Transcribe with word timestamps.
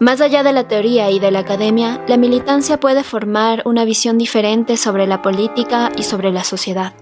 Más 0.00 0.22
allá 0.22 0.42
de 0.42 0.54
la 0.54 0.66
teoría 0.66 1.10
y 1.10 1.18
de 1.18 1.30
la 1.30 1.40
academia, 1.40 2.02
la 2.08 2.16
militancia 2.16 2.80
puede 2.80 3.04
formar 3.04 3.60
una 3.66 3.84
visión 3.84 4.16
diferente 4.16 4.78
sobre 4.78 5.06
la 5.06 5.20
política 5.20 5.92
y 5.94 6.04
sobre 6.04 6.32
la 6.32 6.42
sociedad. 6.42 6.94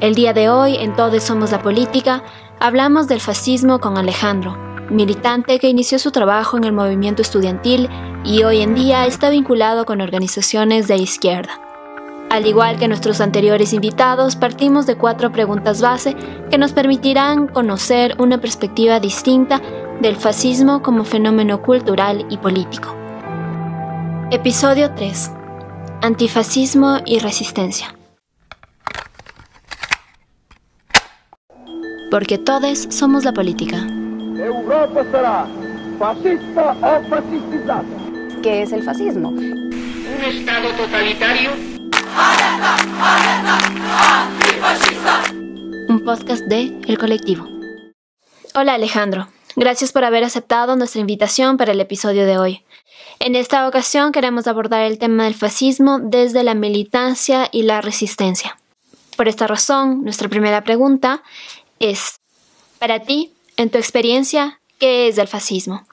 El 0.00 0.14
día 0.14 0.32
de 0.32 0.48
hoy, 0.48 0.76
en 0.76 0.94
Todos 0.94 1.24
Somos 1.24 1.50
la 1.50 1.60
Política, 1.60 2.22
hablamos 2.60 3.08
del 3.08 3.20
fascismo 3.20 3.80
con 3.80 3.98
Alejandro, 3.98 4.56
militante 4.90 5.58
que 5.58 5.68
inició 5.68 5.98
su 5.98 6.12
trabajo 6.12 6.56
en 6.56 6.62
el 6.62 6.72
movimiento 6.72 7.20
estudiantil 7.20 7.88
y 8.24 8.44
hoy 8.44 8.60
en 8.60 8.76
día 8.76 9.04
está 9.06 9.28
vinculado 9.28 9.84
con 9.84 10.00
organizaciones 10.00 10.86
de 10.86 10.98
izquierda. 10.98 11.60
Al 12.30 12.46
igual 12.46 12.78
que 12.78 12.86
nuestros 12.86 13.20
anteriores 13.20 13.72
invitados, 13.72 14.36
partimos 14.36 14.86
de 14.86 14.96
cuatro 14.96 15.32
preguntas 15.32 15.80
base 15.80 16.14
que 16.48 16.58
nos 16.58 16.72
permitirán 16.72 17.48
conocer 17.48 18.14
una 18.20 18.38
perspectiva 18.38 19.00
distinta 19.00 19.60
del 20.00 20.16
fascismo 20.16 20.80
como 20.82 21.04
fenómeno 21.04 21.62
cultural 21.62 22.26
y 22.30 22.38
político. 22.38 22.94
Episodio 24.30 24.92
3. 24.94 25.32
Antifascismo 26.02 26.98
y 27.04 27.18
resistencia. 27.18 27.94
Porque 32.10 32.38
todos 32.38 32.86
somos 32.90 33.24
la 33.24 33.32
política. 33.32 33.78
Europa 34.36 35.04
será 35.10 35.46
fascista 35.98 36.76
o 36.80 37.08
fascistizada. 37.08 37.84
¿Qué 38.42 38.62
es 38.62 38.72
el 38.72 38.82
fascismo? 38.84 39.30
Un 39.30 40.24
Estado 40.24 40.68
totalitario. 40.76 41.50
Un 45.88 46.04
podcast 46.04 46.44
de 46.44 46.80
El 46.86 46.98
Colectivo. 46.98 47.46
Hola 48.54 48.74
Alejandro. 48.74 49.28
Gracias 49.56 49.92
por 49.92 50.04
haber 50.04 50.24
aceptado 50.24 50.76
nuestra 50.76 51.00
invitación 51.00 51.56
para 51.56 51.72
el 51.72 51.80
episodio 51.80 52.26
de 52.26 52.38
hoy. 52.38 52.64
En 53.20 53.34
esta 53.34 53.66
ocasión 53.66 54.12
queremos 54.12 54.46
abordar 54.46 54.82
el 54.82 54.98
tema 54.98 55.24
del 55.24 55.34
fascismo 55.34 55.98
desde 55.98 56.44
la 56.44 56.54
militancia 56.54 57.48
y 57.50 57.62
la 57.62 57.80
resistencia. 57.80 58.56
Por 59.16 59.26
esta 59.26 59.48
razón, 59.48 60.04
nuestra 60.04 60.28
primera 60.28 60.62
pregunta 60.62 61.22
es, 61.80 62.20
para 62.78 63.00
ti, 63.00 63.32
en 63.56 63.70
tu 63.70 63.78
experiencia, 63.78 64.60
¿qué 64.78 65.08
es 65.08 65.18
el 65.18 65.26
fascismo? 65.26 65.84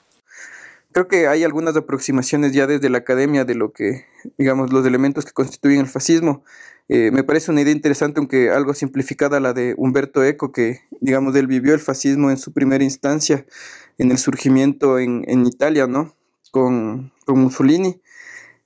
Creo 0.92 1.08
que 1.08 1.28
hay 1.28 1.44
algunas 1.44 1.76
aproximaciones 1.76 2.53
ya 2.53 2.67
desde 2.67 2.89
la 2.89 3.00
academia 3.00 3.44
de 3.44 3.56
lo 3.56 3.73
que, 3.73 4.06
digamos, 4.38 4.72
los 4.72 4.86
elementos 4.86 5.26
que 5.26 5.33
constituyen 5.33 5.81
el 5.81 5.88
fascismo. 5.88 6.44
Eh, 6.88 7.09
me 7.11 7.23
parece 7.23 7.52
una 7.52 7.61
idea 7.61 7.73
interesante, 7.73 8.19
aunque 8.19 8.52
algo 8.52 8.73
simplificada, 8.73 9.39
la 9.39 9.53
de 9.53 9.73
Humberto 9.78 10.23
Eco, 10.23 10.52
que, 10.52 10.81
digamos, 11.02 11.36
él 11.36 11.47
vivió 11.47 11.73
el 11.73 11.80
fascismo 11.80 12.30
en 12.30 12.38
su 12.38 12.53
primera 12.53 12.83
instancia, 12.83 13.45
en 13.97 14.11
el 14.11 14.17
surgimiento 14.17 15.00
en, 15.00 15.23
en 15.27 15.47
Italia, 15.47 15.88
¿no? 15.88 16.16
Con, 16.52 17.11
con 17.25 17.39
Mussolini. 17.39 18.02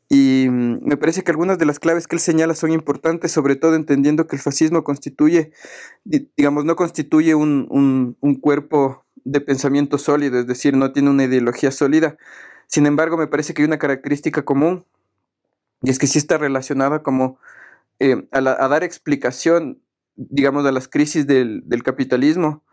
Y 0.10 0.48
mm, 0.50 0.86
me 0.86 0.98
parece 0.98 1.24
que 1.24 1.32
algunas 1.32 1.60
de 1.60 1.66
las 1.66 1.80
claves 1.80 2.08
que 2.08 2.16
él 2.16 2.20
señala 2.20 2.56
son 2.56 2.72
importantes, 2.72 3.32
sobre 3.32 3.56
todo 3.56 3.76
entendiendo 3.76 4.28
que 4.28 4.36
el 4.36 4.42
fascismo 4.42 4.84
constituye, 4.84 5.52
digamos, 6.04 6.66
no 6.66 6.76
constituye 6.76 7.36
un, 7.36 7.68
un, 7.70 8.18
un, 8.20 8.36
cuerpo 8.36 9.06
de 9.24 9.40
pensamiento 9.40 9.98
sólido, 9.98 10.40
es 10.40 10.48
decir, 10.48 10.76
no 10.76 10.92
tiene 10.92 11.12
una 11.12 11.26
ideología 11.26 11.72
sólida. 11.72 12.18
Sin 12.68 12.86
embargo, 12.86 13.18
me 13.18 13.28
parece 13.28 13.54
que 13.54 13.62
hay 13.62 13.68
una 13.68 13.80
característica 13.80 14.44
común, 14.44 14.86
y 15.84 15.92
es 15.92 16.00
que 16.00 16.08
sí 16.08 16.18
está 16.18 16.38
relacionada 16.38 17.04
como 17.04 17.40
eh, 18.00 18.28
a, 18.32 18.42
dar 18.42 18.84
explicación, 18.84 19.82
digamos, 20.16 20.66
a 20.66 20.72
las 20.72 20.88
crisis 20.88 21.28
del, 21.28 21.64
capitalismo, 21.84 22.64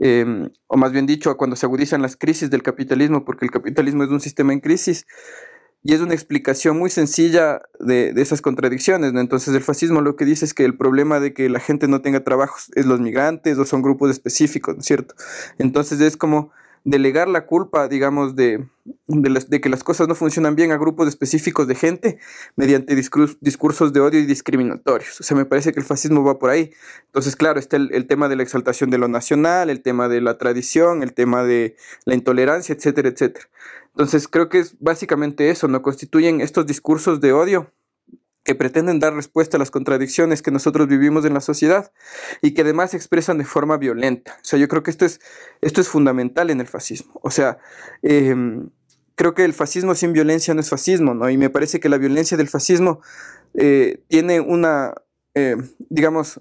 eh, 0.00 0.48
o 0.66 0.76
más 0.76 0.92
bien 0.92 1.06
dicho, 1.06 1.30
a 1.30 1.36
cuando 1.36 1.56
se 1.56 1.66
agudizan 1.66 2.02
las 2.02 2.16
crisis 2.16 2.50
del 2.50 2.62
capitalismo, 2.62 3.24
porque 3.24 3.44
el 3.44 3.50
capitalismo 3.50 4.04
es 4.04 4.10
un 4.10 4.20
sistema 4.20 4.52
en 4.52 4.60
crisis, 4.60 5.06
y 5.82 5.94
es 5.94 6.00
una 6.00 6.14
explicación 6.14 6.76
muy 6.78 6.90
sencilla 6.90 7.62
de, 7.78 8.12
esas 8.16 8.42
contradicciones. 8.42 9.12
¿no? 9.12 9.20
Entonces 9.20 9.54
el 9.54 9.62
fascismo 9.62 10.00
lo 10.00 10.16
que 10.16 10.24
dice 10.24 10.44
es 10.44 10.52
que 10.52 10.64
el 10.64 10.76
problema 10.76 11.20
de 11.20 11.32
que 11.32 11.48
la 11.48 11.60
gente 11.60 11.86
no 11.86 12.02
tenga 12.02 12.24
trabajo 12.24 12.56
es 12.74 12.86
los 12.86 12.98
migrantes 12.98 13.56
o 13.58 13.64
son 13.64 13.82
grupos 13.82 14.10
específicos, 14.10 14.74
¿no 14.74 14.80
es 14.80 14.86
cierto? 14.86 15.14
Entonces 15.58 16.00
es 16.00 16.16
como 16.16 16.50
delegar 16.86 17.26
la 17.26 17.46
culpa, 17.46 17.88
digamos, 17.88 18.36
de, 18.36 18.64
de, 19.08 19.28
las, 19.28 19.50
de, 19.50 19.60
que 19.60 19.68
las 19.68 19.82
cosas 19.82 20.06
no 20.06 20.14
funcionan 20.14 20.54
bien 20.54 20.70
a 20.70 20.76
grupos 20.76 21.08
específicos 21.08 21.66
de 21.66 21.74
gente 21.74 22.18
mediante 22.54 22.94
discursos, 22.94 23.92
de 23.92 24.00
odio 24.00 24.20
y 24.20 24.24
discriminatorios. 24.24 25.20
O 25.20 25.24
sea, 25.24 25.36
me 25.36 25.44
parece 25.44 25.72
que 25.72 25.80
el 25.80 25.84
fascismo 25.84 26.22
va 26.22 26.38
por 26.38 26.50
ahí. 26.50 26.70
Entonces, 27.06 27.34
claro, 27.34 27.58
está 27.58 27.76
el, 27.76 27.92
el, 27.92 28.06
tema 28.06 28.28
de 28.28 28.36
la 28.36 28.44
exaltación 28.44 28.88
de 28.90 28.98
lo 28.98 29.08
nacional, 29.08 29.68
el 29.68 29.82
tema 29.82 30.08
de 30.08 30.20
la 30.20 30.38
tradición, 30.38 31.02
el 31.02 31.12
tema 31.12 31.42
de 31.42 31.74
la 32.04 32.14
intolerancia, 32.14 32.72
etcétera, 32.72 33.08
etcétera. 33.08 33.48
Entonces, 33.88 34.28
creo 34.28 34.48
que 34.48 34.60
es 34.60 34.76
básicamente 34.78 35.50
eso, 35.50 35.66
¿no? 35.66 35.82
Constituyen 35.82 36.40
estos 36.40 36.66
discursos 36.66 37.20
de 37.20 37.32
odio 37.32 37.72
que 38.46 38.54
pretenden 38.54 39.00
dar 39.00 39.12
respuesta 39.12 39.56
a 39.56 39.60
las 39.60 39.70
contradicciones 39.70 40.40
que 40.40 40.52
nosotros 40.52 40.86
vivimos 40.86 41.24
en 41.24 41.34
la 41.34 41.40
sociedad 41.40 41.92
y 42.40 42.54
que 42.54 42.62
además 42.62 42.92
se 42.92 42.96
expresan 42.96 43.38
de 43.38 43.44
forma 43.44 43.76
violenta. 43.76 44.36
O 44.36 44.44
sea, 44.44 44.58
yo 44.58 44.68
creo 44.68 44.82
que 44.82 44.90
esto 44.90 45.04
es, 45.04 45.20
esto 45.60 45.80
es 45.80 45.88
fundamental 45.88 46.48
en 46.50 46.60
el 46.60 46.68
fascismo. 46.68 47.18
O 47.22 47.30
sea, 47.30 47.58
eh, 48.02 48.34
creo 49.16 49.34
que 49.34 49.44
el 49.44 49.52
fascismo 49.52 49.96
sin 49.96 50.12
violencia 50.12 50.54
no 50.54 50.60
es 50.60 50.70
fascismo, 50.70 51.12
¿no? 51.14 51.28
Y 51.28 51.36
me 51.36 51.50
parece 51.50 51.80
que 51.80 51.88
la 51.88 51.98
violencia 51.98 52.36
del 52.36 52.48
fascismo 52.48 53.00
eh, 53.54 54.04
tiene 54.08 54.40
una, 54.40 54.94
eh, 55.34 55.56
digamos, 55.88 56.40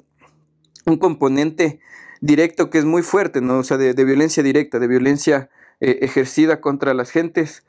un 0.85 0.97
componente 0.97 1.79
directo 2.21 2.69
que 2.69 2.77
es 2.77 2.85
muy 2.85 3.01
fuerte, 3.01 3.41
¿no? 3.41 3.57
O 3.59 3.63
sea, 3.63 3.77
de, 3.77 3.93
violencia 4.05 4.43
directa, 4.43 4.77
de 4.77 4.87
violencia 4.87 5.49
eh, 5.79 5.99
ejercida 6.01 6.61
contra 6.61 6.93
las 6.93 7.09
gentes. 7.09 7.65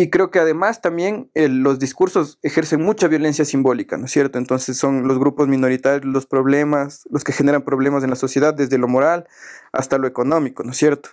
Y 0.00 0.08
creo 0.08 0.30
que 0.30 0.38
además 0.38 0.80
también 0.80 1.30
eh, 1.34 1.48
los 1.48 1.78
discursos 1.78 2.38
ejercen 2.40 2.80
mucha 2.80 3.06
violencia 3.06 3.44
simbólica, 3.44 3.98
¿no 3.98 4.06
es 4.06 4.10
cierto? 4.10 4.38
Entonces 4.38 4.78
son 4.78 5.06
los 5.06 5.18
grupos 5.18 5.46
minoritarios 5.46 6.10
los 6.10 6.24
problemas, 6.24 7.02
los 7.10 7.22
que 7.22 7.32
generan 7.32 7.66
problemas 7.66 8.02
en 8.02 8.08
la 8.08 8.16
sociedad, 8.16 8.54
desde 8.54 8.78
lo 8.78 8.88
moral 8.88 9.28
hasta 9.72 9.98
lo 9.98 10.06
económico, 10.06 10.64
¿no 10.64 10.70
es 10.70 10.78
cierto? 10.78 11.10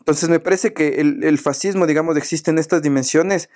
Entonces 0.00 0.28
me 0.30 0.40
parece 0.40 0.72
que 0.72 1.00
el, 1.00 1.22
el 1.22 1.38
fascismo, 1.38 1.86
digamos, 1.86 2.16
existe 2.16 2.50
en 2.50 2.58
estas 2.58 2.82
dimensiones, 2.82 3.50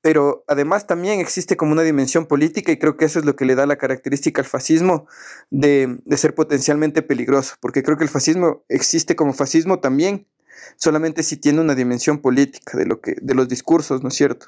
pero 0.00 0.44
además 0.46 0.86
también 0.86 1.18
existe 1.18 1.56
como 1.56 1.72
una 1.72 1.82
dimensión 1.82 2.26
política 2.26 2.70
y 2.70 2.78
creo 2.78 2.96
que 2.96 3.06
eso 3.06 3.18
es 3.18 3.24
lo 3.24 3.34
que 3.34 3.46
le 3.46 3.56
da 3.56 3.66
la 3.66 3.78
característica 3.78 4.40
al 4.40 4.46
fascismo 4.46 5.08
de, 5.50 5.98
de 6.04 6.16
ser 6.16 6.36
potencialmente 6.36 7.02
peligroso, 7.02 7.56
porque 7.58 7.82
creo 7.82 7.96
que 7.96 8.04
el 8.04 8.10
fascismo 8.10 8.62
existe 8.68 9.16
como 9.16 9.32
fascismo 9.32 9.80
también 9.80 10.28
solamente 10.76 11.22
si 11.22 11.36
tiene 11.36 11.60
una 11.60 11.74
dimensión 11.74 12.18
política 12.18 12.76
de, 12.78 12.86
lo 12.86 13.00
que, 13.00 13.16
de 13.20 13.34
los 13.34 13.48
discursos, 13.48 14.02
¿no 14.02 14.08
es 14.08 14.14
cierto? 14.14 14.46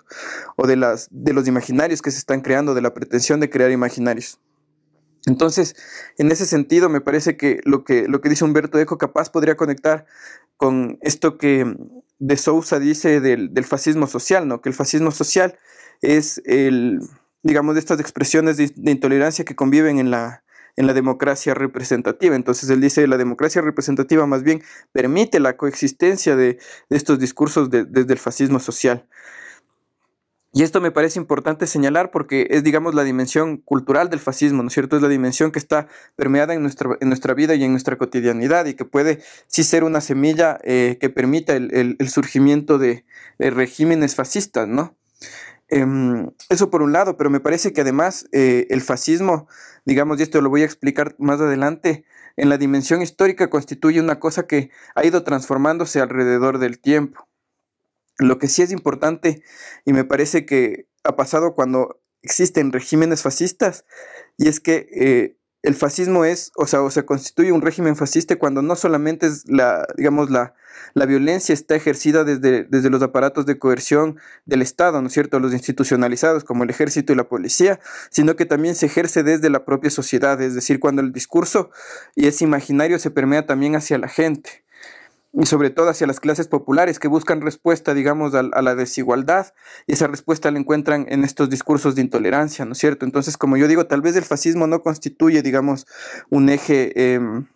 O 0.57 0.67
de, 0.67 0.77
las, 0.77 1.09
de 1.11 1.33
los 1.33 1.47
imaginarios 1.49 2.03
que 2.03 2.11
se 2.11 2.19
están 2.19 2.41
creando, 2.41 2.75
de 2.75 2.83
la 2.83 2.95
pretensión 2.95 3.41
de 3.41 3.51
crear 3.51 3.71
imaginarios. 3.71 4.39
Entonces, 5.27 5.77
en 6.17 6.33
ese 6.33 6.47
sentido, 6.47 6.89
me 6.89 7.01
parece 7.01 7.37
que 7.37 7.61
lo 7.65 7.85
que, 7.85 8.09
lo 8.09 8.21
que 8.21 8.29
dice 8.29 8.45
Humberto 8.45 8.79
Eco 8.79 8.99
capaz 8.99 9.31
podría 9.31 9.57
conectar 9.57 10.07
con 10.57 10.99
esto 11.03 11.37
que 11.37 11.77
de 12.19 12.37
Sousa 12.37 12.79
dice 12.79 13.21
del, 13.21 13.53
del 13.53 13.65
fascismo 13.65 14.07
social, 14.07 14.49
¿no? 14.49 14.61
Que 14.61 14.71
el 14.71 14.75
fascismo 14.75 15.11
social 15.11 15.59
es 16.01 16.41
el, 16.47 17.01
digamos, 17.43 17.75
de 17.75 17.81
estas 17.81 18.01
expresiones 18.01 18.57
de, 18.57 18.73
de 18.75 18.91
intolerancia 18.91 19.45
que 19.45 19.57
conviven 19.57 19.99
en 19.99 20.11
la, 20.11 20.43
en 20.77 20.87
la 20.87 20.95
democracia 20.95 21.55
representativa. 21.55 22.37
Entonces 22.37 22.69
él 22.71 22.81
dice, 22.81 23.07
la 23.07 23.17
democracia 23.17 23.63
representativa 23.63 24.27
más 24.27 24.43
bien 24.43 24.63
permite 24.93 25.41
la 25.41 25.57
coexistencia 25.57 26.37
de, 26.37 26.59
estos 26.89 27.19
discursos 27.19 27.71
de, 27.71 27.85
desde 27.85 28.13
el 28.13 28.19
fascismo 28.19 28.61
social. 28.61 29.07
Y 30.53 30.65
esto 30.65 30.81
me 30.81 30.91
parece 30.91 31.21
importante 31.21 31.69
señalar 31.69 32.11
porque 32.11 32.49
es, 32.51 32.65
digamos, 32.65 32.93
la 32.95 33.05
dimensión 33.05 33.59
cultural 33.59 34.11
del 34.11 34.19
fascismo, 34.19 34.63
¿no 34.63 34.67
es 34.67 34.75
cierto? 34.75 34.97
Es 34.97 35.03
la 35.03 35.09
dimensión 35.09 35.53
que 35.53 35.61
está 35.61 35.87
permeada 36.17 36.55
en 36.55 36.63
nuestra, 36.63 36.97
en 37.01 37.09
nuestra 37.09 37.35
vida 37.35 37.55
y 37.55 37.63
en 37.63 37.71
nuestra 37.71 37.97
cotidianidad 37.97 38.67
y 38.67 38.75
que 38.75 38.85
puede 38.85 39.23
sí 39.47 39.63
ser 39.63 39.85
una 39.85 40.01
semilla 40.01 40.59
eh, 40.65 40.99
que 41.01 41.09
permita 41.09 41.55
el, 41.55 41.97
surgimiento 42.09 42.79
de, 42.79 43.05
regímenes 43.39 44.17
fascistas, 44.17 44.67
¿no? 44.67 44.97
Eh, 45.71 45.87
eso 46.49 46.71
por 46.71 46.83
un 46.83 46.93
lado, 46.93 47.17
pero 47.17 47.31
me 47.31 47.41
parece 47.41 47.73
que 47.73 47.81
además 47.81 48.27
eh, 48.33 48.67
el 48.71 48.81
fascismo, 48.81 49.49
digamos, 49.85 50.19
y 50.19 50.25
esto 50.25 50.41
lo 50.41 50.51
voy 50.51 50.63
a 50.63 50.67
explicar 50.67 51.15
más 51.19 51.41
adelante, 51.41 52.05
en 52.37 52.49
la 52.49 52.59
dimensión 52.59 53.03
histórica 53.03 53.51
constituye 53.51 54.01
una 54.01 54.19
cosa 54.19 54.47
que 54.47 54.71
ha 54.95 55.05
ido 55.05 55.23
transformándose 55.23 56.01
alrededor 56.01 56.59
del 56.59 56.81
tiempo. 56.81 57.29
Lo 58.19 58.39
que 58.39 58.49
sí 58.49 58.63
es 58.63 58.73
importante 58.73 59.43
y 59.85 59.93
me 59.93 60.05
parece 60.05 60.45
que 60.45 60.89
ha 61.05 61.17
pasado 61.17 61.55
cuando 61.55 62.01
existen 62.23 62.73
regímenes 62.73 63.23
fascistas 63.23 63.85
y 64.37 64.49
es 64.49 64.61
que 64.61 64.89
eh, 64.93 65.37
el 65.63 65.75
fascismo 65.75 66.25
es, 66.25 66.53
o 66.57 66.67
sea, 66.67 66.83
o 66.83 66.91
se 66.91 67.05
constituye 67.05 67.53
un 67.53 67.61
régimen 67.61 67.97
fascista 67.97 68.37
cuando 68.37 68.63
no 68.63 68.77
solamente 68.77 69.27
es 69.27 69.49
la, 69.49 69.87
digamos, 69.97 70.31
la, 70.31 70.55
la 70.95 71.05
violencia 71.05 71.53
está 71.53 71.75
ejercida 71.75 72.25
desde, 72.25 72.65
desde 72.65 72.89
los 72.89 73.03
aparatos 73.03 73.45
de 73.45 73.59
coerción 73.59 74.19
del 74.47 74.63
Estado, 74.63 75.01
¿no 75.03 75.09
es 75.09 75.13
cierto?, 75.13 75.39
los 75.39 75.53
institucionalizados 75.53 76.45
como 76.45 76.65
el 76.65 76.71
ejército 76.71 77.13
y 77.13 77.17
la 77.17 77.29
policía, 77.29 77.79
sino 78.11 78.37
que 78.37 78.47
también 78.47 78.75
se 78.75 78.87
ejerce 78.87 79.23
desde 79.23 79.51
la 79.51 79.65
propia 79.67 79.91
sociedad, 79.91 80.41
es 80.41 80.55
decir, 80.55 80.81
cuando 80.81 81.03
el 81.03 81.13
discurso 81.13 81.71
y 82.15 82.27
ese 82.27 82.45
imaginario 82.45 82.99
se 82.99 83.11
permea 83.11 83.47
también 83.47 83.77
hacia 83.77 83.99
la 83.99 84.09
gente. 84.09 84.65
Y 85.33 85.47
sobre 85.47 85.71
todo 85.71 85.89
hacia 85.89 86.07
las 86.07 86.19
clases 86.19 86.49
populares 86.49 86.99
que 86.99 87.09
buscan 87.09 87.41
respuesta, 87.41 87.95
digamos, 87.95 88.35
a, 88.35 88.43
la 88.43 88.75
desigualdad 88.75 89.55
y 89.87 89.93
esa 89.93 90.09
respuesta 90.09 90.51
la 90.51 90.59
encuentran 90.59 91.07
en 91.09 91.25
estos 91.25 91.51
discursos 91.51 91.95
de 91.95 92.03
intolerancia, 92.03 92.65
¿no 92.65 92.73
es 92.73 92.79
cierto? 92.79 93.05
Entonces, 93.05 93.37
como 93.37 93.57
yo 93.57 93.69
digo, 93.69 93.87
tal 93.87 94.03
vez 94.03 94.17
el 94.17 94.25
fascismo 94.25 94.67
no 94.67 94.83
constituye, 94.83 95.43
digamos, 95.43 95.87
un 96.31 96.49
eje, 96.49 97.15
em, 97.15 97.47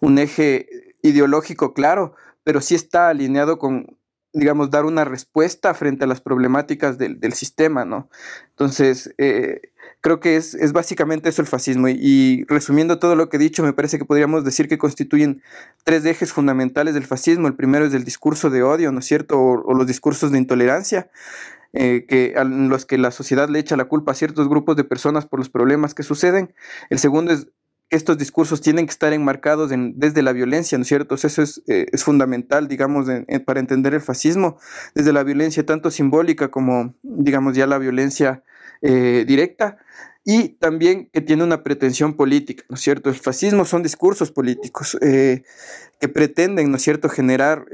un 0.00 0.18
eje 0.18 0.68
ideológico 1.02 1.74
claro, 1.74 2.14
pero 2.42 2.60
sí 2.60 2.74
está 2.74 3.08
alineado 3.08 3.58
con, 3.58 3.96
digamos, 4.32 4.70
dar 4.70 4.84
una 4.84 5.04
respuesta 5.04 5.74
frente 5.74 6.04
a 6.04 6.08
las 6.08 6.20
problemáticas 6.20 6.98
del, 6.98 7.32
sistema, 7.34 7.84
¿no? 7.84 8.08
Entonces, 8.50 9.14
eh, 9.18 9.60
creo 10.00 10.20
que 10.20 10.36
es, 10.36 10.72
básicamente 10.72 11.28
eso 11.28 11.42
el 11.42 11.48
fascismo. 11.48 11.88
Y, 11.88 12.44
resumiendo 12.48 12.98
todo 12.98 13.16
lo 13.16 13.28
que 13.28 13.36
he 13.36 13.40
dicho, 13.40 13.62
me 13.62 13.72
parece 13.72 13.98
que 13.98 14.04
podríamos 14.04 14.44
decir 14.44 14.68
que 14.68 14.78
constituyen 14.78 15.42
tres 15.84 16.04
ejes 16.04 16.32
fundamentales 16.32 16.94
del 16.94 17.06
fascismo. 17.06 17.48
El 17.48 17.54
primero 17.54 17.86
es 17.86 17.94
el 17.94 18.04
discurso 18.04 18.50
de 18.50 18.62
odio, 18.62 18.92
¿no 18.92 19.00
es 19.00 19.06
cierto? 19.06 19.38
O, 19.40 19.74
los 19.74 19.86
discursos 19.86 20.32
de 20.32 20.38
intolerancia. 20.38 21.10
Eh, 21.74 22.06
que, 22.08 22.32
en 22.34 22.70
los 22.70 22.86
que 22.86 22.96
la 22.96 23.10
sociedad 23.10 23.50
le 23.50 23.58
echa 23.58 23.76
la 23.76 23.84
culpa 23.84 24.12
a 24.12 24.14
ciertos 24.14 24.48
grupos 24.48 24.74
de 24.76 24.84
personas 24.84 25.26
por 25.26 25.38
los 25.38 25.50
problemas 25.50 25.94
que 25.94 26.02
suceden. 26.02 26.54
El 26.88 26.98
segundo 26.98 27.30
es 27.30 27.48
estos 27.90 28.18
discursos 28.18 28.60
tienen 28.60 28.86
que 28.86 28.90
estar 28.90 29.12
enmarcados 29.12 29.70
desde 29.70 30.22
la 30.22 30.32
violencia, 30.32 30.76
¿no 30.76 30.82
es 30.82 30.88
cierto? 30.88 31.14
Eso 31.14 31.42
es, 31.42 31.62
eh, 31.68 31.86
fundamental, 31.96 32.68
digamos, 32.68 33.06
para 33.46 33.60
entender 33.60 33.94
el 33.94 34.02
fascismo, 34.02 34.58
desde 34.94 35.12
la 35.12 35.22
violencia 35.22 35.64
tanto 35.64 35.90
simbólica 35.90 36.50
como, 36.50 36.94
digamos, 37.02 37.56
ya 37.56 37.66
la 37.66 37.78
violencia 37.78 38.42
eh, 38.82 39.24
directa, 39.26 39.78
y 40.24 40.50
también 40.50 41.08
que 41.12 41.20
tiene 41.20 41.44
una 41.44 41.62
pretensión 41.62 42.14
política, 42.14 42.64
¿no 42.68 42.74
es 42.74 42.82
cierto? 42.82 43.08
El 43.08 43.16
fascismo 43.16 43.64
son 43.64 43.82
discursos 43.82 44.30
políticos 44.30 44.98
eh, 45.00 45.42
que 46.00 46.08
pretenden, 46.08 46.70
¿no 46.70 46.76
es 46.76 46.82
cierto?, 46.82 47.08
generar 47.08 47.66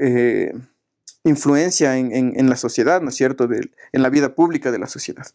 influencia 1.25 1.97
en, 1.97 2.49
la 2.49 2.55
sociedad, 2.55 3.01
¿no 3.01 3.09
es 3.09 3.15
cierto?, 3.15 3.49
en 3.51 4.01
la 4.01 4.09
vida 4.09 4.35
pública 4.35 4.71
de 4.71 4.79
la 4.79 4.87
sociedad. 4.87 5.25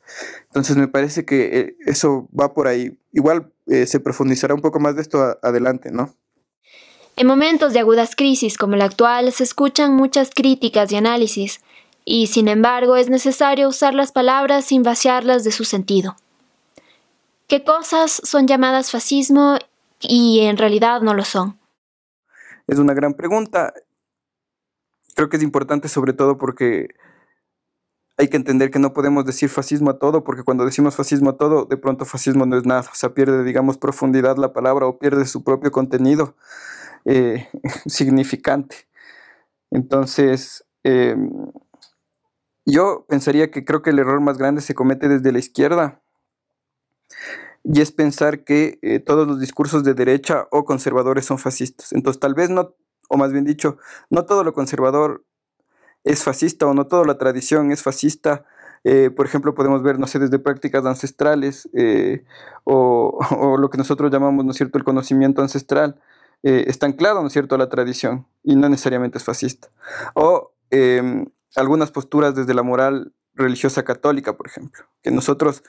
Entonces 0.46 0.76
me 0.76 0.88
parece 0.88 1.24
que 1.24 1.58
eh, 1.58 1.76
eso 1.84 2.28
va 2.38 2.54
por 2.54 2.68
ahí. 2.68 2.96
Igual 3.12 3.52
eh, 3.66 3.86
se 3.86 3.98
profundizará 3.98 4.54
un 4.54 4.60
poco 4.60 4.78
más 4.78 4.94
de 4.94 5.02
esto 5.02 5.38
adelante, 5.42 5.90
¿no? 5.90 6.14
En 7.16 7.26
momentos 7.26 7.72
de 7.72 7.80
agudas 7.80 8.16
crisis 8.16 8.56
como 8.56 8.76
la 8.76 8.84
actual 8.84 9.30
se 9.32 9.42
escuchan 9.42 9.94
muchas 9.94 10.30
críticas 10.30 10.90
y 10.92 10.96
análisis, 10.96 11.60
y 12.04 12.28
sin 12.28 12.48
embargo 12.48 12.96
es 12.96 13.08
necesario 13.08 13.68
usar 13.68 13.94
las 13.94 14.12
palabras 14.12 14.64
sin 14.64 14.82
vaciarlas 14.82 15.44
de 15.44 15.52
su 15.52 15.64
sentido. 15.64 16.16
¿Qué 17.46 17.64
cosas 17.64 18.20
son 18.24 18.46
llamadas 18.46 18.90
fascismo 18.90 19.58
y 20.00 20.40
en 20.40 20.56
realidad 20.56 21.02
no 21.02 21.14
lo 21.14 21.24
son? 21.24 21.58
Es 22.66 22.78
una 22.78 22.94
gran 22.94 23.14
pregunta 23.14 23.72
creo 25.20 25.28
que 25.28 25.36
es 25.36 25.42
importante 25.42 25.88
sobre 25.88 26.14
todo 26.14 26.38
porque 26.38 26.88
hay 28.16 28.28
que 28.28 28.38
entender 28.38 28.70
que 28.70 28.78
no 28.78 28.94
podemos 28.94 29.26
decir 29.26 29.50
fascismo 29.50 29.90
a 29.90 29.98
todo, 29.98 30.24
porque 30.24 30.44
cuando 30.44 30.64
decimos 30.64 30.96
fascismo 30.96 31.30
a 31.30 31.36
todo, 31.36 31.66
de 31.66 31.76
pronto 31.76 32.06
fascismo 32.06 32.46
no 32.46 32.56
es 32.56 32.64
nada, 32.66 32.88
o 32.90 32.94
sea, 32.94 33.14
pierde, 33.14 33.44
digamos, 33.44 33.76
profundidad 33.78 34.36
la 34.38 34.52
palabra 34.54 34.86
o 34.86 34.98
pierde 34.98 35.26
su 35.26 35.44
propio 35.44 35.70
contenido 35.70 36.36
eh, 37.04 37.48
significante. 37.86 38.88
Entonces, 39.70 40.64
em, 40.82 41.30
yo 42.66 43.06
pensaría 43.08 43.50
que 43.50 43.64
creo 43.64 43.82
que 43.82 43.90
el 43.90 43.98
error 43.98 44.20
más 44.20 44.38
grande 44.38 44.60
se 44.60 44.74
comete 44.74 45.08
desde 45.08 45.32
la 45.32 45.38
izquierda, 45.38 46.00
y 47.62 47.80
es 47.80 47.92
pensar 47.92 48.44
que 48.44 48.78
eh, 48.82 49.00
todos 49.00 49.26
los 49.26 49.38
discursos 49.38 49.84
de 49.84 49.94
derecha 49.94 50.48
o 50.50 50.64
conservadores 50.64 51.26
son 51.26 51.38
fascistas. 51.38 51.92
Entonces, 51.92 52.20
tal 52.20 52.34
vez 52.34 52.50
no 52.50 52.74
o 53.12 53.16
más 53.16 53.32
bien 53.32 53.44
dicho, 53.44 53.76
no 54.08 54.24
todo 54.24 54.44
lo 54.44 54.54
conservador 54.54 55.24
es 56.04 56.22
fascista 56.22 56.66
o 56.66 56.74
no 56.74 56.86
toda 56.86 57.04
la 57.04 57.18
tradición 57.18 57.72
es 57.72 57.82
fascista. 57.82 58.44
Eh, 58.84 59.10
por 59.10 59.26
ejemplo, 59.26 59.52
podemos 59.52 59.82
ver, 59.82 59.98
no 59.98 60.06
sé, 60.06 60.20
desde 60.20 60.38
prácticas 60.38 60.86
ancestrales 60.86 61.68
eh, 61.74 62.24
o, 62.64 63.18
lo 63.58 63.68
que 63.68 63.78
nosotros 63.78 64.12
llamamos, 64.12 64.44
¿no 64.44 64.52
es 64.52 64.56
cierto?, 64.56 64.78
el 64.78 64.84
conocimiento 64.84 65.42
ancestral, 65.42 66.00
está 66.42 66.86
anclado, 66.86 67.20
¿no 67.20 67.26
es 67.26 67.34
cierto?, 67.34 67.56
a 67.56 67.58
la 67.58 67.68
tradición 67.68 68.26
y 68.42 68.56
no 68.56 68.68
necesariamente 68.68 69.18
es 69.18 69.24
fascista. 69.24 69.68
O 70.14 70.52
em, 70.70 71.26
algunas 71.56 71.90
posturas 71.90 72.34
desde 72.34 72.54
la 72.54 72.62
moral 72.62 73.12
religiosa 73.34 73.84
católica, 73.84 74.36
por 74.36 74.46
ejemplo, 74.46 74.84
que 75.02 75.10
nosotros 75.10 75.62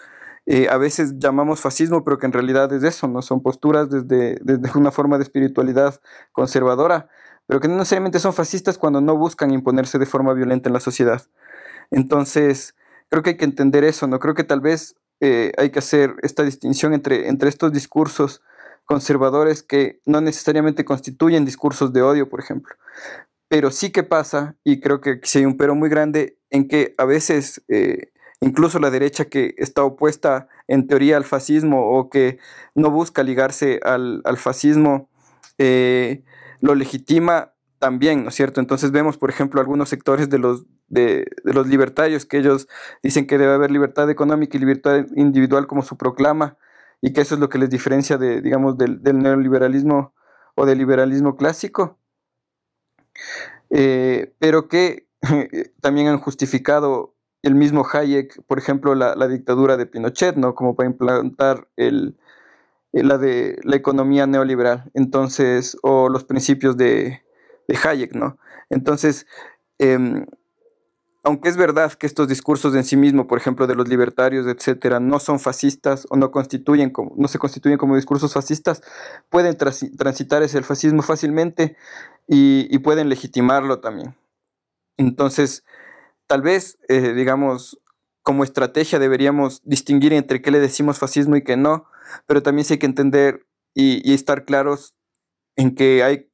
a 0.70 0.78
veces 0.78 1.20
llamamos 1.20 1.62
fascismo, 1.62 2.04
pero 2.04 2.18
que 2.18 2.26
en 2.26 2.34
realidad 2.34 2.74
es 2.74 2.84
eso, 2.84 3.08
¿no? 3.08 3.22
Son 3.22 3.44
posturas 3.44 3.90
desde, 3.92 4.38
desde 4.42 4.78
una 4.78 4.92
forma 4.92 5.18
de 5.18 5.24
espiritualidad 5.24 6.02
conservadora 6.32 7.10
pero 7.52 7.60
que 7.60 7.68
no 7.68 7.76
necesariamente 7.76 8.20
son 8.20 8.32
fascistas 8.32 8.78
cuando 8.78 9.02
no 9.02 9.18
buscan 9.18 9.52
imponerse 9.52 10.00
de 10.00 10.06
forma 10.06 10.34
violenta 10.34 10.70
en 10.70 10.74
la 10.74 10.80
sociedad. 10.80 11.22
Entonces, 11.90 12.76
creo 13.10 13.24
que 13.24 13.32
hay 13.32 13.38
que 13.38 13.44
entender 13.44 13.84
eso, 13.84 14.08
¿no? 14.08 14.20
Creo 14.20 14.36
que 14.36 14.46
tal 14.46 14.62
vez 14.62 14.96
eh, 15.20 15.52
hay 15.58 15.70
que 15.70 15.80
hacer 15.80 16.16
esta 16.22 16.44
distinción 16.44 16.94
entre, 16.94 17.28
entre 17.28 17.50
estos 17.50 17.74
discursos 17.74 18.42
conservadores 18.86 19.64
que 19.64 20.00
no 20.06 20.22
necesariamente 20.22 20.86
constituyen 20.86 21.44
discursos 21.44 21.92
de 21.92 22.02
odio, 22.02 22.30
por 22.30 22.40
ejemplo. 22.40 22.74
Pero 23.52 23.70
sí 23.70 23.92
que 23.92 24.04
pasa, 24.04 24.56
y 24.64 24.80
creo 24.80 25.02
que 25.02 25.20
sí 25.24 25.40
hay 25.40 25.46
un 25.46 25.58
pero 25.58 25.76
muy 25.76 25.90
grande, 25.90 26.38
en 26.52 26.70
que 26.70 26.96
a 26.98 27.04
veces 27.04 27.62
eh, 27.68 28.14
incluso 28.40 28.80
la 28.80 28.90
derecha 28.90 29.26
que 29.26 29.56
está 29.58 29.84
opuesta 29.84 30.48
en 30.70 30.88
teoría 30.88 31.18
al 31.18 31.26
fascismo 31.26 31.98
o 31.98 32.10
que 32.10 32.40
no 32.76 32.92
busca 32.92 33.24
ligarse 33.24 33.82
al, 33.84 34.24
fascismo, 34.38 35.10
eh, 35.58 36.24
lo 36.62 36.76
legitima 36.76 37.52
también, 37.78 38.24
¿no 38.24 38.30
es 38.30 38.36
cierto? 38.36 38.62
Entonces 38.62 38.92
vemos, 38.92 39.18
por 39.18 39.30
ejemplo, 39.30 39.60
algunos 39.60 39.90
sectores 39.90 40.30
de 40.30 40.40
los, 40.40 40.64
de, 40.88 41.28
los 41.44 41.68
libertarios 41.68 42.26
que 42.26 42.38
ellos 42.38 42.70
dicen 43.04 43.28
que 43.28 43.38
debe 43.38 43.52
haber 43.54 43.70
libertad 43.70 44.10
económica 44.10 44.56
y 44.56 44.62
libertad 44.62 45.08
individual 45.18 45.68
como 45.68 45.82
su 45.82 45.98
proclama 45.98 46.58
y 47.02 47.12
que 47.12 47.20
eso 47.20 47.36
es 47.36 47.42
lo 47.42 47.50
que 47.50 47.58
les 47.58 47.70
diferencia 47.70 48.18
de, 48.18 48.42
digamos, 48.42 48.78
del, 48.78 49.02
neoliberalismo 49.04 50.14
o 50.56 50.66
del 50.66 50.78
liberalismo 50.78 51.36
clásico, 51.36 52.00
eh, 53.70 54.34
pero 54.40 54.68
que 54.68 55.08
también 55.82 56.08
han 56.08 56.20
justificado 56.20 57.16
el 57.44 57.56
mismo 57.56 57.86
Hayek, 57.92 58.44
por 58.46 58.60
ejemplo, 58.60 58.94
la, 58.96 59.28
dictadura 59.28 59.78
de 59.78 59.88
Pinochet, 59.88 60.36
¿no? 60.36 60.54
Como 60.54 60.76
para 60.76 60.90
implantar 60.90 61.68
el, 61.76 62.18
eh, 62.94 63.04
la 63.04 63.18
de 63.18 63.60
la 63.64 63.76
economía 63.76 64.28
neoliberal, 64.28 64.92
entonces, 64.94 65.78
o 65.82 66.10
los 66.10 66.24
principios 66.24 66.78
de, 66.78 67.22
Hayek, 67.84 68.14
¿no? 68.16 68.38
Entonces, 68.70 69.26
em, 69.80 70.26
aunque 71.24 71.50
es 71.50 71.58
verdad 71.58 71.94
que 71.94 72.08
estos 72.08 72.28
discursos 72.28 72.76
en 72.76 72.84
sí 72.84 72.98
mismos, 72.98 73.28
por 73.28 73.38
ejemplo, 73.38 73.68
de 73.68 73.76
los 73.76 73.88
libertarios, 73.88 74.48
etcétera, 74.48 75.00
no 75.00 75.20
son 75.20 75.40
fascistas 75.40 76.08
o 76.10 76.18
no 76.18 76.32
constituyen 76.32 76.90
como, 76.90 77.14
no 77.16 77.28
se 77.28 77.40
constituyen 77.40 77.78
como 77.78 77.96
discursos 77.96 78.34
fascistas, 78.34 78.82
pueden 79.30 79.56
transitar 79.56 80.44
ese 80.44 80.62
fascismo 80.64 81.02
fácilmente 81.02 81.78
y, 82.28 82.78
pueden 82.80 83.10
legitimarlo 83.10 83.80
también. 83.80 84.16
Entonces, 84.98 85.64
tal 86.28 86.42
vez, 86.42 86.78
eh, 86.88 87.14
digamos, 87.14 87.80
como 88.24 88.44
estrategia 88.44 89.00
deberíamos 89.00 89.62
distinguir 89.66 90.14
entre 90.14 90.42
qué 90.42 90.52
le 90.52 90.60
decimos 90.60 91.00
fascismo 91.00 91.36
y 91.36 91.44
qué 91.44 91.58
no, 91.58 91.86
pero 92.28 92.44
también 92.44 92.66
sí 92.66 92.74
hay 92.74 92.80
que 92.80 92.86
entender 92.86 93.46
y, 93.74 94.14
estar 94.14 94.46
claros 94.46 94.96
en 95.56 95.76
que 95.76 96.04
hay, 96.04 96.30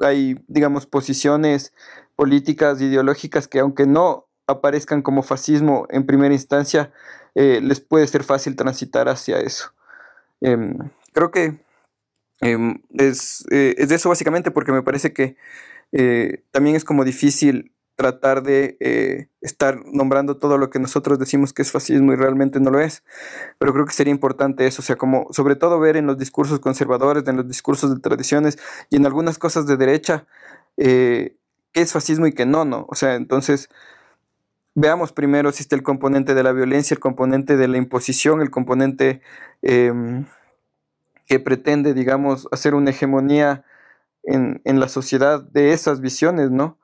hay, 0.00 0.44
digamos, 0.48 0.86
posiciones 0.86 1.72
políticas, 2.16 2.80
ideológicas 2.80 3.48
que 3.48 3.60
aunque 3.60 3.86
no 3.86 4.28
aparezcan 4.46 5.02
como 5.02 5.22
fascismo 5.22 5.86
en 5.90 6.06
primera 6.06 6.34
instancia, 6.34 6.92
eh, 7.34 7.60
les 7.62 7.80
puede 7.80 8.06
ser 8.06 8.24
fácil 8.24 8.56
transitar 8.56 9.08
hacia 9.08 9.38
eso. 9.40 9.72
Em, 10.40 10.76
creo 11.12 11.30
que 11.30 11.60
em, 12.42 12.82
es, 12.90 13.44
eh, 13.50 13.74
es, 13.78 13.88
de 13.88 13.94
eso 13.94 14.08
básicamente 14.08 14.50
porque 14.50 14.72
me 14.72 14.82
parece 14.82 15.12
que 15.12 15.36
eh, 15.92 16.44
también 16.50 16.76
es 16.76 16.84
como 16.84 17.04
difícil 17.04 17.72
tratar 17.96 18.42
de 18.42 18.76
eh, 18.80 19.28
estar 19.40 19.80
nombrando 19.86 20.38
todo 20.38 20.58
lo 20.58 20.70
que 20.70 20.78
nosotros 20.78 21.18
decimos 21.18 21.52
que 21.52 21.62
es 21.62 21.70
fascismo 21.70 22.12
y 22.12 22.16
realmente 22.16 22.58
no 22.60 22.70
lo 22.70 22.80
es. 22.80 23.04
Pero 23.58 23.72
creo 23.72 23.86
que 23.86 23.92
sería 23.92 24.12
importante 24.12 24.66
eso, 24.66 24.82
o 24.82 24.84
sea, 24.84 24.96
como 24.96 25.28
sobre 25.30 25.56
todo 25.56 25.78
ver 25.78 25.96
en 25.96 26.06
los 26.06 26.18
discursos 26.18 26.58
conservadores, 26.60 27.26
en 27.28 27.36
los 27.36 27.48
discursos 27.48 27.94
de 27.94 28.00
tradiciones 28.00 28.58
y 28.90 28.96
en 28.96 29.06
algunas 29.06 29.38
cosas 29.38 29.66
de 29.66 29.76
derecha, 29.76 30.26
qué 30.76 31.36
es 31.74 31.92
fascismo 31.92 32.26
y 32.26 32.32
qué 32.32 32.46
no, 32.46 32.64
¿no? 32.64 32.86
O 32.88 32.94
sea, 32.94 33.14
entonces 33.14 33.68
veamos 34.74 35.12
primero 35.12 35.52
si 35.52 35.62
está 35.62 35.76
el 35.76 35.82
componente 35.82 36.34
de 36.34 36.42
la 36.42 36.52
violencia, 36.52 36.94
el 36.94 37.00
componente 37.00 37.56
de 37.56 37.68
la 37.68 37.76
imposición, 37.78 38.40
el 38.40 38.50
componente 38.50 39.20
em, 39.62 40.26
que 41.26 41.40
pretende, 41.40 41.94
digamos, 41.94 42.48
hacer 42.52 42.74
una 42.74 42.90
hegemonía 42.90 43.64
en, 44.24 44.60
en 44.64 44.80
la 44.80 44.88
sociedad 44.88 45.42
de 45.42 45.72
esas 45.72 46.00
visiones, 46.00 46.50
¿no? 46.50 46.78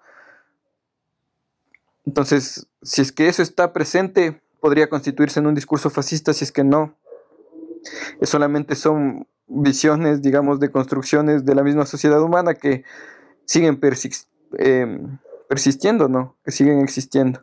Entonces, 2.06 2.66
si 2.82 3.02
es 3.02 3.12
que 3.12 3.28
eso 3.28 3.42
está 3.42 3.72
presente, 3.72 4.40
podría 4.60 4.88
constituirse 4.88 5.40
en 5.40 5.46
un 5.46 5.54
discurso 5.54 5.90
fascista, 5.90 6.32
si 6.32 6.44
es 6.44 6.52
que 6.52 6.64
no. 6.64 6.96
Solamente 8.22 8.74
son 8.74 9.26
visiones, 9.46 10.22
digamos, 10.22 10.60
de 10.60 10.70
construcciones 10.70 11.44
de 11.44 11.54
la 11.54 11.62
misma 11.62 11.86
sociedad 11.86 12.22
humana 12.22 12.54
que 12.54 12.84
siguen 13.44 13.80
em, 14.58 15.18
persistiendo, 15.48 16.08
¿no? 16.08 16.36
Que 16.44 16.50
siguen 16.50 16.80
existiendo. 16.80 17.42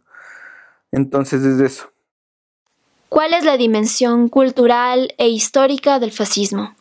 Entonces 0.92 1.44
es 1.44 1.60
eso. 1.60 1.92
¿Cuál 3.10 3.34
es 3.34 3.44
la 3.44 3.58
dimensión 3.58 4.30
cultural 4.30 5.14
e 5.18 5.30
histórica 5.30 6.00
del 6.00 6.12
fascismo? 6.12 6.76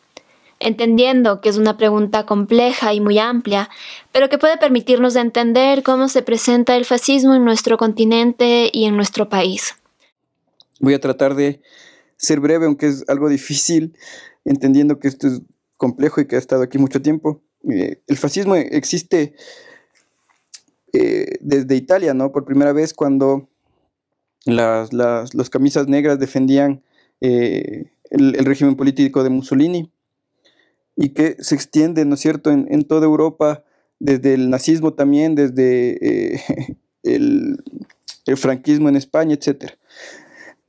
Entendiendo 0.59 1.41
que 1.41 1.49
es 1.49 1.57
una 1.57 1.77
pregunta 1.77 2.25
compleja 2.25 2.93
y 2.93 3.01
muy 3.01 3.19
amplia, 3.19 3.69
pero 4.11 4.29
que 4.29 4.37
puede 4.37 4.57
permitirnos 4.57 5.15
entender 5.15 5.83
cómo 5.83 6.07
se 6.07 6.21
presenta 6.21 6.75
el 6.77 6.85
fascismo 6.85 7.35
en 7.35 7.43
nuestro 7.43 7.77
continente 7.77 8.69
y 8.71 8.85
en 8.85 8.95
nuestro 8.95 9.27
país. 9.27 9.75
Voy 10.79 10.93
a 10.93 10.99
tratar 10.99 11.35
de 11.35 11.61
ser 12.17 12.39
breve, 12.39 12.65
aunque 12.65 12.87
es 12.87 13.03
algo 13.07 13.29
difícil, 13.29 13.97
entendiendo 14.45 14.99
que 14.99 15.07
esto 15.07 15.27
es 15.27 15.41
complejo 15.77 16.21
y 16.21 16.27
que 16.27 16.35
ha 16.35 16.39
estado 16.39 16.63
aquí 16.63 16.77
mucho 16.77 17.01
tiempo. 17.01 17.41
Eh, 17.69 18.01
el 18.07 18.17
fascismo 18.17 18.55
existe 18.55 19.35
eh, 20.93 21.37
desde 21.41 21.75
Italia, 21.75 22.13
¿no? 22.13 22.31
Por 22.31 22.45
primera 22.45 22.71
vez 22.71 22.93
cuando 22.93 23.49
las, 24.45 24.89
camisas 25.49 25.87
negras 25.87 26.19
defendían 26.19 26.83
eh, 27.21 27.91
el, 28.11 28.45
régimen 28.45 28.75
político 28.75 29.23
de 29.23 29.29
Mussolini 29.29 29.91
y 30.95 31.09
que 31.09 31.35
se 31.39 31.55
extiende, 31.55 32.05
¿no 32.05 32.15
es 32.15 32.21
cierto?, 32.21 32.51
en, 32.51 32.83
toda 32.83 33.05
Europa, 33.05 33.63
desde 33.99 34.33
el 34.33 34.49
nazismo 34.49 34.93
también, 34.93 35.35
desde 35.35 36.41
el, 37.03 37.63
el, 38.25 38.37
franquismo 38.37 38.89
en 38.89 38.95
España, 38.95 39.35
etcétera. 39.35 39.77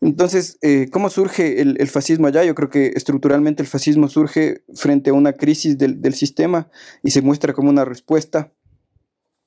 Entonces, 0.01 0.59
eh, 0.63 0.89
¿cómo 0.93 1.09
surge 1.09 1.61
el, 1.61 1.89
fascismo 1.89 2.27
allá? 2.27 2.45
Yo 2.45 2.55
creo 2.55 2.69
que 2.69 2.93
estructuralmente 2.95 3.63
el 3.63 3.69
fascismo 3.69 4.09
surge 4.09 4.63
frente 4.75 5.11
a 5.11 5.15
una 5.15 5.33
crisis 5.33 5.79
del, 5.79 6.15
sistema 6.15 6.69
y 7.03 7.13
se 7.13 7.23
muestra 7.23 7.55
como 7.55 7.71
una 7.71 7.85
respuesta, 7.85 8.53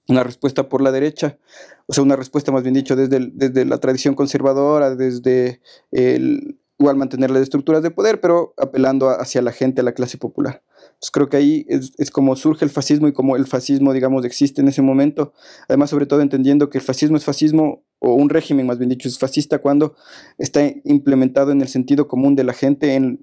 una 0.08 0.24
respuesta 0.24 0.68
por 0.68 0.82
la 0.82 0.92
derecha, 0.92 1.38
o 1.86 1.94
sea, 1.94 2.04
una 2.04 2.16
respuesta 2.16 2.52
más 2.52 2.64
bien 2.64 2.74
dicho 2.74 2.96
desde, 2.96 3.30
desde 3.32 3.64
la 3.66 3.78
tradición 3.78 4.16
conservadora, 4.16 4.96
desde 4.96 5.62
el, 5.92 6.60
igual 6.80 6.96
mantener 6.98 7.30
las 7.30 7.44
estructuras 7.44 7.84
de 7.84 7.92
poder, 7.92 8.20
pero 8.20 8.54
apelando 8.58 9.10
hacia 9.10 9.42
la 9.44 9.52
gente, 9.52 9.82
a 9.82 9.84
la 9.84 9.94
clase 9.94 10.18
popular. 10.18 10.64
Entonces 11.00 11.12
creo 11.12 11.30
que 11.30 11.38
ahí 11.38 11.66
es, 11.70 12.12
como 12.12 12.36
surge 12.36 12.66
el 12.66 12.72
fascismo 12.72 13.08
y 13.08 13.14
como 13.14 13.38
el 13.38 13.48
fascismo, 13.48 13.94
digamos, 13.94 14.26
existe 14.26 14.60
en 14.60 14.68
ese 14.68 14.82
momento. 14.82 15.32
Además, 15.70 15.92
sobre 15.92 16.06
todo 16.06 16.20
entendiendo 16.20 16.70
que 16.70 16.78
el 16.78 16.84
fascismo 16.84 17.16
es 17.16 17.24
fascismo, 17.24 17.86
o 18.00 18.16
un 18.16 18.28
régimen 18.28 18.68
más 18.68 18.80
bien 18.80 18.90
dicho, 18.90 19.08
es 19.08 19.18
fascista 19.18 19.60
cuando 19.60 19.96
está 20.38 20.62
implementado 20.84 21.54
en 21.54 21.62
el 21.62 21.70
sentido 21.70 22.10
común 22.10 22.36
de 22.36 22.44
la 22.44 22.52
gente, 22.52 22.96
en 22.96 23.22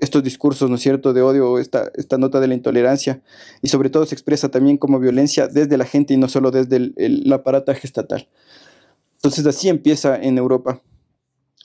estos 0.00 0.24
discursos, 0.24 0.68
¿no 0.68 0.74
es 0.74 0.82
cierto?, 0.82 1.12
de 1.12 1.22
odio, 1.22 1.60
esta, 1.60 1.92
esta 1.94 2.18
nota 2.18 2.40
de 2.40 2.48
la 2.48 2.54
intolerancia, 2.54 3.22
y 3.62 3.68
sobre 3.68 3.88
todo 3.88 4.04
se 4.04 4.16
expresa 4.16 4.48
también 4.48 4.78
como 4.78 4.98
violencia 4.98 5.46
desde 5.46 5.76
la 5.76 5.84
gente 5.84 6.14
y 6.14 6.16
no 6.16 6.28
solo 6.28 6.50
desde 6.50 6.74
el, 6.74 6.94
el 6.96 7.32
aparataje 7.32 7.86
estatal. 7.86 8.28
Entonces 9.14 9.46
así 9.46 9.68
empieza 9.68 10.16
en 10.20 10.38
Europa. 10.38 10.80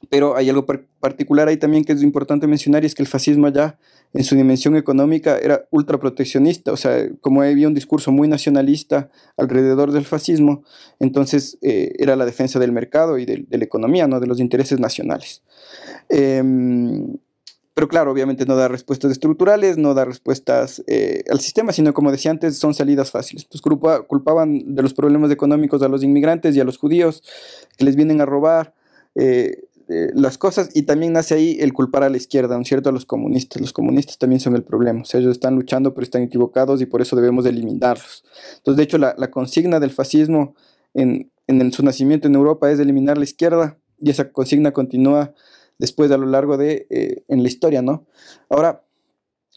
Pero 0.09 0.35
hay 0.35 0.49
algo 0.49 0.65
particular 0.99 1.47
ahí 1.47 1.57
también 1.57 1.83
que 1.83 1.93
es 1.93 2.03
importante 2.03 2.47
mencionar 2.47 2.83
y 2.83 2.87
es 2.87 2.95
que 2.95 3.03
el 3.03 3.07
fascismo 3.07 3.47
allá 3.47 3.77
en 4.13 4.23
su 4.23 4.35
dimensión 4.35 4.75
económica 4.75 5.37
era 5.39 5.65
ultraproteccionista, 5.71 6.71
o 6.71 6.77
sea, 6.77 7.09
como 7.21 7.41
había 7.41 7.67
un 7.67 7.73
discurso 7.73 8.11
muy 8.11 8.27
nacionalista 8.27 9.09
alrededor 9.37 9.91
del 9.91 10.05
fascismo, 10.05 10.63
entonces 10.99 11.57
eh, 11.61 11.93
era 11.97 12.15
la 12.15 12.25
defensa 12.25 12.59
del 12.59 12.71
mercado 12.71 13.17
y 13.17 13.25
de, 13.25 13.45
la 13.49 13.63
economía, 13.63 14.07
¿no? 14.07 14.19
de 14.19 14.27
los 14.27 14.39
intereses 14.39 14.79
nacionales. 14.79 15.41
Em, 16.09 17.17
pero 17.73 17.87
claro, 17.87 18.11
obviamente 18.11 18.45
no 18.45 18.55
da 18.55 18.67
respuestas 18.67 19.11
estructurales, 19.11 19.77
no 19.77 19.95
da 19.95 20.05
respuestas 20.05 20.83
eh, 20.85 21.23
al 21.31 21.39
sistema, 21.39 21.71
sino 21.71 21.91
como 21.93 22.11
decía 22.11 22.29
antes, 22.29 22.57
son 22.59 22.75
salidas 22.75 23.09
fáciles. 23.09 23.45
Entonces 23.45 23.61
culpaban 24.07 24.75
de 24.75 24.83
los 24.83 24.93
problemas 24.93 25.31
económicos 25.31 25.81
a 25.81 25.87
los 25.87 26.03
inmigrantes 26.03 26.55
y 26.55 26.59
a 26.59 26.65
los 26.65 26.77
judíos 26.77 27.23
que 27.75 27.85
les 27.85 27.95
vienen 27.95 28.21
a 28.21 28.27
robar. 28.27 28.75
Eh, 29.15 29.63
eh, 29.95 30.11
las 30.15 30.39
cosas 30.39 30.71
y 30.73 30.83
también 30.83 31.13
nace 31.13 31.35
ahí 31.35 31.57
el 31.59 31.71
culpar 31.71 32.01
a 32.01 32.09
la 32.09 32.17
izquierda, 32.17 32.55
¿no 32.55 32.63
es 32.63 32.67
cierto? 32.67 32.89
A 32.89 32.91
los 32.91 33.05
comunistas. 33.05 33.61
Los 33.61 33.73
comunistas 33.73 34.17
también 34.17 34.39
son 34.39 34.55
el 34.55 34.63
problema. 34.63 35.01
O 35.01 35.17
ellos 35.17 35.31
están 35.31 35.53
luchando 35.53 35.93
pero 35.93 36.03
están 36.03 36.23
equivocados 36.23 36.81
y 36.81 36.87
por 36.87 37.03
eso 37.03 37.15
debemos 37.15 37.45
eliminarlos. 37.45 38.23
Entonces, 38.57 38.77
de 38.77 38.83
hecho, 38.83 38.97
la, 38.97 39.15
consigna 39.29 39.79
del 39.79 39.91
fascismo 39.91 40.55
en, 40.95 41.29
su 41.71 41.83
nacimiento 41.83 42.27
en 42.27 42.33
Europa 42.33 42.71
es 42.71 42.79
eliminar 42.79 43.19
la 43.19 43.23
izquierda 43.23 43.77
y 44.01 44.09
esa 44.09 44.31
consigna 44.31 44.71
continúa 44.71 45.35
después 45.77 46.09
a 46.09 46.17
lo 46.17 46.25
largo 46.25 46.57
de 46.57 46.87
eh, 46.89 47.23
en 47.27 47.43
la 47.43 47.49
historia, 47.49 47.83
¿no? 47.83 48.07
Ahora, 48.49 48.83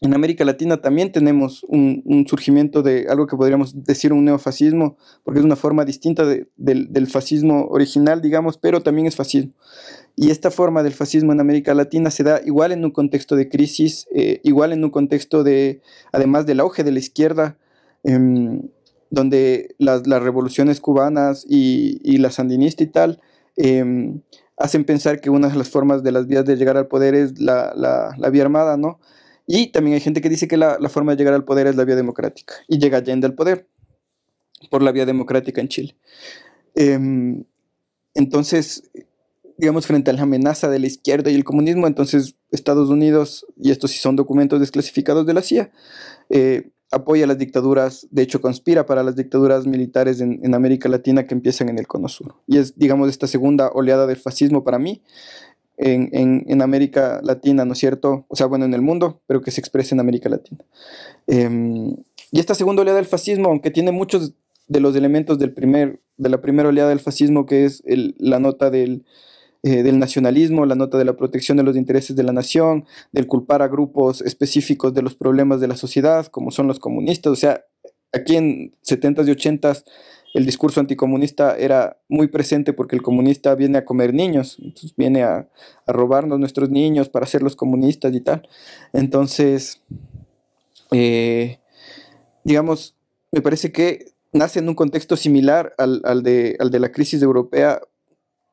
en 0.03 0.13
América 0.13 0.45
Latina 0.45 0.77
también 0.83 1.11
tenemos 1.11 1.65
un, 1.69 2.27
surgimiento 2.29 2.83
de 2.83 3.07
algo 3.09 3.27
que 3.27 3.37
podríamos 3.37 3.83
decir 3.85 4.13
un 4.13 4.27
neofascismo, 4.27 4.99
porque 5.25 5.41
es 5.41 5.45
una 5.45 5.57
forma 5.57 5.87
distinta 5.87 6.25
del, 6.27 7.07
fascismo 7.07 7.67
original, 7.69 8.21
digamos, 8.21 8.59
pero 8.59 8.83
también 8.83 9.07
es 9.07 9.17
fascismo. 9.17 9.53
Y 10.15 10.31
esta 10.31 10.51
forma 10.51 10.83
del 10.83 10.93
fascismo 10.93 11.33
en 11.33 11.41
América 11.41 11.73
Latina 11.73 12.11
se 12.11 12.25
da 12.25 12.43
igual 12.45 12.73
en 12.73 12.85
un 12.85 12.91
contexto 12.91 13.37
de 13.37 13.49
crisis, 13.49 14.07
eh, 14.15 14.41
igual 14.45 14.73
en 14.73 14.85
un 14.85 14.91
contexto 14.91 15.43
de, 15.43 15.81
además 16.13 16.45
del 16.45 16.61
auge 16.61 16.85
de 16.85 16.93
la 16.93 16.99
izquierda, 16.99 17.57
em, 18.05 18.69
donde 19.11 19.75
las, 19.79 20.03
revoluciones 20.07 20.81
cubanas 20.81 21.47
y, 21.49 22.19
la 22.19 22.31
sandinista 22.31 22.83
y 22.83 22.89
tal 22.89 23.21
em, 23.57 24.21
hacen 24.59 24.85
pensar 24.85 25.21
que 25.21 25.31
una 25.31 25.49
de 25.49 25.57
las 25.57 25.71
formas 25.71 26.03
de 26.03 26.13
las 26.13 26.27
vías 26.27 26.45
de 26.45 26.57
llegar 26.57 26.77
al 26.77 26.87
poder 26.87 27.15
es 27.15 27.41
la, 27.41 27.73
la 27.75 28.31
vía 28.31 28.43
armada, 28.43 28.77
¿no? 28.77 28.99
Y 29.47 29.69
también 29.69 29.95
hay 29.95 30.01
gente 30.01 30.21
que 30.21 30.29
dice 30.29 30.49
que 30.49 30.57
la, 30.57 30.77
forma 30.89 31.13
de 31.13 31.19
llegar 31.19 31.35
al 31.35 31.45
poder 31.45 31.67
es 31.69 31.77
la 31.77 31.85
vía 31.85 31.97
democrática 31.97 32.55
y 32.69 32.79
llega 32.79 32.99
Allende 32.99 33.27
al 33.27 33.35
poder 33.35 33.69
por 34.71 34.83
la 34.83 34.93
vía 34.93 35.07
democrática 35.07 35.61
en 35.61 35.69
Chile. 35.69 35.97
Em, 36.75 37.45
entonces, 38.15 38.91
digamos, 39.57 39.87
frente 39.87 40.11
a 40.11 40.15
la 40.15 40.23
amenaza 40.23 40.69
de 40.69 40.79
la 40.79 40.87
izquierda 40.87 41.31
y 41.31 41.35
el 41.35 41.45
comunismo, 41.45 41.87
entonces 41.87 42.35
Estados 42.51 42.89
Unidos, 42.89 43.47
y 43.57 43.71
estos 43.71 43.93
sí 43.93 43.99
son 43.99 44.17
documentos 44.17 44.59
desclasificados 44.59 45.27
de 45.27 45.35
la 45.35 45.43
CIA, 45.43 45.71
eh, 46.31 46.71
apoya 46.91 47.27
las 47.27 47.39
dictaduras, 47.39 48.07
de 48.11 48.23
hecho 48.23 48.41
conspira 48.41 48.87
para 48.87 49.03
las 49.03 49.17
dictaduras 49.17 49.67
militares 49.67 50.21
en, 50.21 50.41
en, 50.43 50.55
América 50.55 50.89
Latina 50.89 51.27
que 51.27 51.35
empiezan 51.35 51.69
en 51.69 51.79
el 51.79 51.87
Cono 51.87 52.09
Sur. 52.09 52.37
Y 52.47 52.59
es, 52.59 52.79
digamos, 52.79 53.09
esta 53.11 53.27
segunda 53.27 53.71
oleada 53.71 54.07
del 54.07 54.17
fascismo 54.17 54.65
para 54.65 54.79
mí, 54.79 55.03
en, 55.77 56.63
América 56.63 57.21
Latina, 57.23 57.65
¿no 57.65 57.73
es 57.73 57.79
cierto? 57.79 58.25
O 58.29 58.37
sea, 58.37 58.47
bueno, 58.47 58.65
en 58.65 58.75
el 58.75 58.83
mundo, 58.83 59.21
pero 59.27 59.43
que 59.43 59.51
se 59.51 59.61
expresa 59.61 59.95
en 59.95 60.01
América 60.01 60.29
Latina. 60.29 60.65
Em, 61.27 61.97
y 62.33 62.41
esta 62.41 62.55
segunda 62.55 62.83
oleada 62.83 62.97
del 62.97 63.07
fascismo, 63.07 63.49
aunque 63.49 63.71
tiene 63.71 63.93
muchos 63.93 64.35
de 64.69 64.81
los 64.81 64.97
elementos 64.97 65.39
del 65.39 65.53
primer, 65.53 66.01
de 66.17 66.29
la 66.29 66.41
primera 66.41 66.69
oleada 66.69 66.89
del 66.89 67.01
fascismo, 67.01 67.47
que 67.47 67.65
es 67.65 67.83
la 67.87 68.41
nota 68.41 68.71
del, 68.71 69.05
eh, 69.63 69.83
del 69.83 69.99
nacionalismo, 69.99 70.67
la 70.67 70.75
nota 70.75 70.99
de 70.99 71.05
la 71.05 71.17
protección 71.17 71.57
de 71.57 71.63
los 71.63 71.77
intereses 71.77 72.17
de 72.17 72.23
la 72.23 72.33
nación, 72.33 72.85
del 73.13 73.27
culpar 73.27 73.63
a 73.63 73.69
grupos 73.69 74.21
específicos 74.21 74.95
de 74.95 75.03
los 75.03 75.15
problemas 75.15 75.61
de 75.61 75.69
la 75.69 75.77
sociedad, 75.77 76.27
como 76.27 76.51
son 76.51 76.67
los 76.67 76.79
comunistas. 76.79 77.33
O 77.33 77.37
sea, 77.37 77.65
aquí 78.13 78.37
en 78.37 78.75
70s 78.83 79.29
y 79.29 79.33
80s 79.33 79.85
el 80.37 80.45
discurso 80.45 80.81
anticomunista 80.81 81.57
era 81.57 81.99
muy 82.11 82.29
presente 82.29 82.75
porque 82.75 82.95
el 82.95 83.01
comunista 83.01 83.55
viene 83.55 83.79
a 83.79 83.87
comer 83.87 84.13
niños, 84.13 84.59
entonces 84.61 84.95
viene 84.95 85.23
a, 85.23 85.49
robarnos 85.87 86.39
nuestros 86.39 86.69
niños 86.69 87.09
para 87.09 87.25
hacerlos 87.25 87.57
comunistas 87.57 88.15
y 88.15 88.21
tal. 88.21 88.47
Entonces, 88.93 89.81
eh, 90.91 91.59
digamos, 92.45 92.95
me 93.33 93.41
parece 93.41 93.73
que 93.73 94.13
nace 94.35 94.59
en 94.59 94.69
un 94.69 94.75
contexto 94.75 95.17
similar 95.17 95.73
al, 95.79 96.23
de, 96.23 96.57
al 96.61 96.71
de 96.71 96.81
la 96.81 96.93
crisis 96.93 97.23
europea 97.23 97.81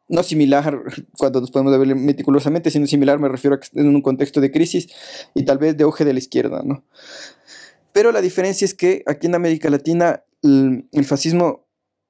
no 0.08 0.24
similar 0.24 0.84
cuando 1.18 1.42
nos 1.42 1.52
podemos 1.52 1.78
ver 1.78 1.96
meticulosamente, 1.98 2.72
sino 2.72 2.88
similar 2.88 3.20
me 3.20 3.28
refiero 3.28 3.56
a 3.56 3.60
que 3.60 3.68
en 3.74 3.94
un 3.94 4.02
contexto 4.02 4.40
de 4.40 4.52
crisis 4.52 4.88
y 5.34 5.44
tal 5.44 5.58
vez 5.58 5.76
de 5.76 5.84
auge 5.84 6.06
de 6.06 6.14
la 6.14 6.20
izquierda, 6.20 6.62
¿no? 6.64 6.86
Pero 7.92 8.14
la 8.14 8.22
diferencia 8.22 8.64
es 8.64 8.74
que 8.74 9.04
aquí 9.06 9.28
en 9.28 9.36
América 9.36 9.70
Latina 9.70 10.24
el 10.44 11.06
fascismo 11.06 11.63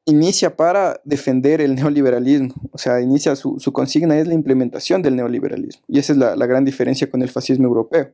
inicia 0.05 0.55
para 0.55 0.99
defender 1.03 1.61
el 1.61 1.75
neoliberalismo, 1.75 2.53
o 2.71 2.77
sea, 2.77 3.01
inicia 3.01 3.35
su, 3.35 3.57
consigna 3.71 4.17
es 4.19 4.27
la 4.27 4.33
implementación 4.33 5.01
del 5.01 5.15
neoliberalismo. 5.15 5.83
Y 5.87 5.99
esa 5.99 6.13
es 6.13 6.19
la, 6.19 6.45
gran 6.45 6.65
diferencia 6.65 7.09
con 7.09 7.21
el 7.21 7.29
fascismo 7.29 7.67
europeo, 7.67 8.13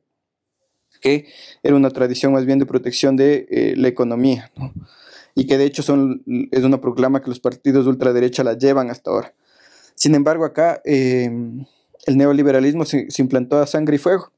que 1.01 1.27
era 1.63 1.75
una 1.75 1.89
tradición 1.89 2.33
más 2.33 2.45
bien 2.45 2.59
de 2.59 2.65
protección 2.65 3.15
de 3.15 3.47
eh, 3.49 3.73
la 3.75 3.87
economía, 3.87 4.51
y 5.35 5.47
que 5.47 5.57
de 5.57 5.65
hecho 5.65 5.81
son, 5.81 6.23
es 6.51 6.63
una 6.63 6.81
proclama 6.81 7.21
que 7.21 7.29
los 7.29 7.39
partidos 7.39 7.85
de 7.85 7.91
ultraderecha 7.91 8.43
la 8.43 8.57
llevan 8.57 8.91
hasta 8.91 9.09
ahora. 9.09 9.33
Sin 9.95 10.15
embargo, 10.15 10.45
acá 10.45 10.81
em, 10.85 11.65
el 12.05 12.17
neoliberalismo 12.17 12.85
se, 12.85 13.07
implantó 13.17 13.59
a 13.59 13.67
sangre 13.67 13.95
y 13.95 13.99
fuego. 13.99 14.31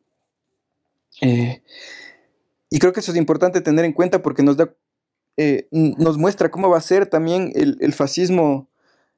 Eh, 1.22 1.62
y 2.70 2.80
creo 2.80 2.94
que 2.94 3.02
eso 3.02 3.12
es 3.12 3.18
importante 3.18 3.62
tener 3.62 3.86
en 3.86 3.94
cuenta 3.94 4.22
porque 4.22 4.42
nos 4.42 4.58
da 4.58 4.74
eh, 5.38 5.68
nos 5.72 6.18
muestra 6.18 6.52
cómo 6.52 6.70
va 6.70 6.78
a 6.78 6.82
ser 6.82 7.06
también 7.06 7.52
el, 7.56 7.94
fascismo 7.94 8.70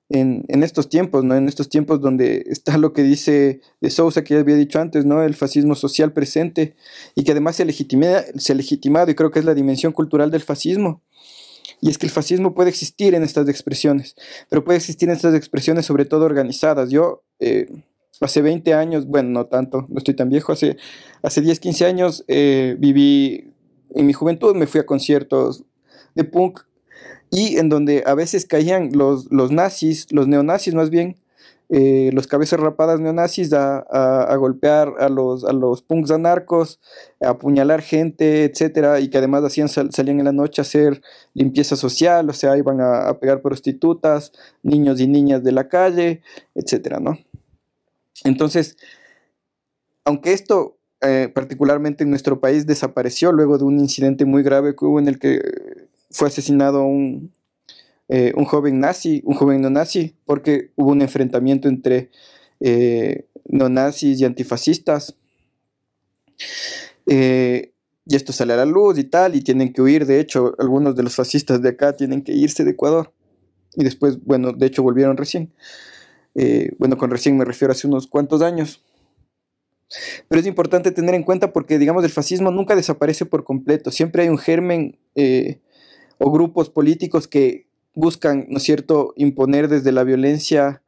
en, 0.10 0.46
en, 0.48 0.64
estos 0.64 0.90
tiempos, 0.90 1.24
¿no? 1.24 1.36
En 1.36 1.48
estos 1.48 1.70
tiempos 1.70 2.02
donde 2.02 2.44
está 2.48 2.78
lo 2.78 2.94
que 2.94 3.04
dice 3.04 3.62
de 3.82 3.90
Sousa, 3.90 4.24
que 4.24 4.36
ya 4.36 4.40
había 4.40 4.56
dicho 4.56 4.80
antes, 4.80 5.06
¿no? 5.06 5.24
El 5.24 5.34
fascismo 5.34 5.76
social 5.76 6.14
presente 6.14 6.76
y 7.16 7.24
que 7.24 7.32
además 7.32 7.56
se, 7.56 7.66
legitima, 7.66 8.22
se 8.36 8.56
legitimado 8.56 9.10
y 9.12 9.16
creo 9.16 9.32
que 9.32 9.40
es 9.40 9.46
la 9.46 9.56
dimensión 9.56 9.92
cultural 9.92 10.32
del 10.32 10.42
fascismo. 10.42 11.02
Y 11.82 11.90
es 11.90 11.98
que 11.98 12.06
el 12.06 12.12
fascismo 12.12 12.54
puede 12.54 12.70
existir 12.70 13.14
en 13.14 13.24
estas 13.24 13.50
expresiones, 13.50 14.16
pero 14.50 14.64
puede 14.64 14.78
existir 14.78 15.10
en 15.10 15.16
estas 15.16 15.36
expresiones 15.36 15.86
sobre 15.86 16.06
todo 16.06 16.24
organizadas. 16.24 16.90
Yo 16.90 17.24
eh, 17.40 17.68
hace 18.22 18.42
20 18.42 18.74
años, 18.74 19.06
bueno, 19.06 19.30
no 19.30 19.48
tanto, 19.48 19.86
no 19.90 19.98
estoy 19.98 20.14
tan 20.14 20.30
viejo, 20.30 20.54
hace, 20.54 20.78
hace 21.22 21.42
10, 21.42 21.60
15 21.60 21.86
años 21.86 22.24
eh, 22.28 22.78
viví, 22.80 23.52
en 23.96 24.06
mi 24.06 24.14
juventud 24.14 24.56
me 24.56 24.68
fui 24.68 24.80
a 24.80 24.86
conciertos 24.86 25.66
de 26.16 26.24
punk 26.24 26.62
y 27.30 27.58
en 27.58 27.70
donde 27.70 28.04
a 28.06 28.14
veces 28.14 28.46
caían 28.46 28.90
los, 28.94 29.32
los 29.32 29.52
nazis, 29.52 30.12
los 30.12 30.28
neonazis 30.28 30.76
más 30.76 30.90
bien, 30.90 31.18
eh, 31.70 32.12
los 32.14 32.28
cabezas 32.28 32.60
rapadas 32.60 33.00
neonazis 33.00 33.52
a, 33.54 33.80
a, 33.80 34.36
golpear 34.36 34.94
a 35.00 35.10
los, 35.10 35.44
a 35.44 35.54
los 35.54 35.82
punks 35.82 36.12
anarcos, 36.12 36.80
a 37.20 37.30
apuñalar 37.30 37.82
gente, 37.82 38.44
etcétera, 38.44 39.00
y 39.00 39.10
que 39.10 39.18
además 39.18 39.44
hacían, 39.44 39.68
salían 39.70 40.20
en 40.20 40.26
la 40.26 40.32
noche 40.32 40.62
a 40.62 40.64
hacer 40.64 41.02
limpieza 41.34 41.76
social, 41.76 42.30
o 42.30 42.34
sea, 42.34 42.56
iban 42.58 42.80
a, 42.82 43.18
pegar 43.20 43.42
prostitutas, 43.42 44.32
niños 44.62 45.00
y 45.00 45.08
niñas 45.08 45.44
de 45.44 45.52
la 45.54 45.68
calle, 45.68 46.22
etcétera, 46.54 47.00
¿no? 47.00 47.18
Entonces, 48.24 48.78
aunque 50.06 50.34
esto 50.34 50.78
eh, 51.02 51.30
particularmente 51.34 52.04
en 52.04 52.12
nuestro 52.12 52.40
país 52.40 52.68
desapareció 52.68 53.32
luego 53.32 53.58
de 53.58 53.64
un 53.64 53.80
incidente 53.80 54.26
muy 54.26 54.44
grave 54.44 54.76
que 54.76 54.86
hubo 54.86 55.00
en 55.00 55.08
el 55.08 55.18
que 55.18 55.42
fue 56.14 56.28
asesinado 56.28 56.86
un, 56.86 57.34
eh, 58.08 58.32
un 58.36 58.46
joven 58.46 58.80
nazi, 58.80 59.22
un 59.26 59.34
joven 59.34 59.62
no 59.62 59.70
nazi, 59.70 60.16
porque 60.26 60.72
hubo 60.76 60.92
un 60.92 61.02
enfrentamiento 61.02 61.68
entre 61.68 62.12
eh, 62.60 63.26
neonazis 63.46 64.22
y 64.22 64.26
antifascistas. 64.26 65.16
Eh, 67.08 67.74
y 68.06 68.16
esto 68.16 68.32
sale 68.34 68.54
a 68.54 68.58
la 68.58 68.66
luz 68.66 69.00
y 69.00 69.06
tal, 69.06 69.36
y 69.36 69.42
tienen 69.42 69.74
que 69.74 69.82
huir. 69.82 70.06
De 70.06 70.20
hecho, 70.20 70.54
algunos 70.60 70.96
de 70.96 71.04
los 71.04 71.16
fascistas 71.16 71.62
de 71.62 71.70
acá 71.70 71.94
tienen 71.96 72.22
que 72.22 72.34
irse 72.34 72.64
de 72.64 72.72
Ecuador. 72.72 73.12
Y 73.76 73.84
después, 73.84 74.24
bueno, 74.24 74.52
de 74.52 74.68
hecho 74.68 74.84
volvieron 74.84 75.18
recién. 75.18 75.52
bueno, 76.78 76.98
con 76.98 77.10
recién 77.10 77.38
me 77.38 77.46
refiero 77.46 77.72
a 77.72 77.74
hace 77.74 77.88
unos 77.88 78.06
cuantos 78.08 78.42
años. 78.42 78.84
Pero 80.28 80.40
es 80.40 80.48
importante 80.48 80.92
tener 80.92 81.16
en 81.16 81.24
cuenta 81.24 81.54
porque, 81.54 81.80
digamos, 81.80 82.04
el 82.04 82.12
fascismo 82.12 82.52
nunca 82.52 82.76
desaparece 82.76 83.26
por 83.26 83.44
completo. 83.44 83.90
Siempre 83.90 84.24
hay 84.24 84.30
un 84.30 84.38
germen 84.38 85.00
o 86.24 86.32
grupos 86.32 86.70
políticos 86.70 87.28
que 87.28 87.68
buscan, 87.94 88.46
¿no 88.50 88.58
es 88.58 88.64
cierto?, 88.64 89.14
imponer 89.18 89.68
desde 89.68 89.92
la 89.92 90.04
violencia 90.04 90.82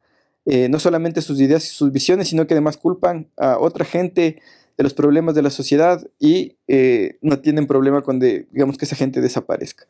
eh, 0.46 0.68
no 0.68 0.78
solamente 0.78 1.20
sus 1.20 1.40
ideas 1.40 1.66
y 1.66 1.68
sus 1.68 1.92
visiones, 1.92 2.28
sino 2.28 2.46
que 2.46 2.54
además 2.54 2.78
culpan 2.78 3.28
a 3.36 3.58
otra 3.58 3.84
gente 3.84 4.40
de 4.78 4.84
los 4.84 4.94
problemas 4.94 5.34
de 5.34 5.42
la 5.42 5.50
sociedad 5.50 6.06
y 6.18 6.56
eh, 6.68 7.18
no 7.20 7.40
tienen 7.40 7.66
problema 7.66 8.02
con, 8.02 8.18
digamos, 8.18 8.78
que 8.78 8.84
esa 8.86 8.96
gente 8.96 9.20
desaparezca. 9.20 9.86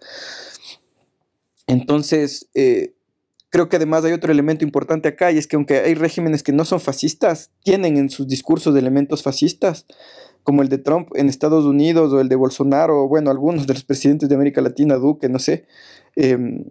Entonces, 1.67 2.49
eh, 2.55 2.95
creo 3.51 3.69
que 3.69 3.77
además 3.77 4.05
hay 4.05 4.13
otro 4.13 4.33
elemento 4.33 4.65
importante 4.65 5.09
acá 5.09 5.31
y 5.31 5.39
es 5.39 5.47
que 5.47 5.57
aunque 5.57 5.79
hay 5.79 5.95
regímenes 5.95 6.43
que 6.43 6.53
no 6.53 6.65
son 6.65 6.81
fascistas, 6.81 7.51
tienen 7.63 7.97
en 7.97 8.11
sus 8.11 8.27
discursos 8.27 8.75
elementos 8.75 9.23
fascistas, 9.23 9.87
como 10.47 10.63
el 10.63 10.69
de 10.69 10.79
Trump 10.79 11.09
en 11.17 11.29
Estados 11.29 11.65
Unidos 11.65 12.13
o 12.13 12.21
el 12.21 12.29
de 12.29 12.37
Bolsonaro, 12.37 13.03
o 13.03 13.09
bueno, 13.09 13.33
algunos 13.33 13.67
de 13.67 13.75
los 13.75 13.83
presidentes 13.83 14.29
de 14.29 14.37
América 14.37 14.61
Latina, 14.61 14.95
Duque, 14.95 15.29
no 15.29 15.41
sé, 15.41 15.67
em, 16.15 16.67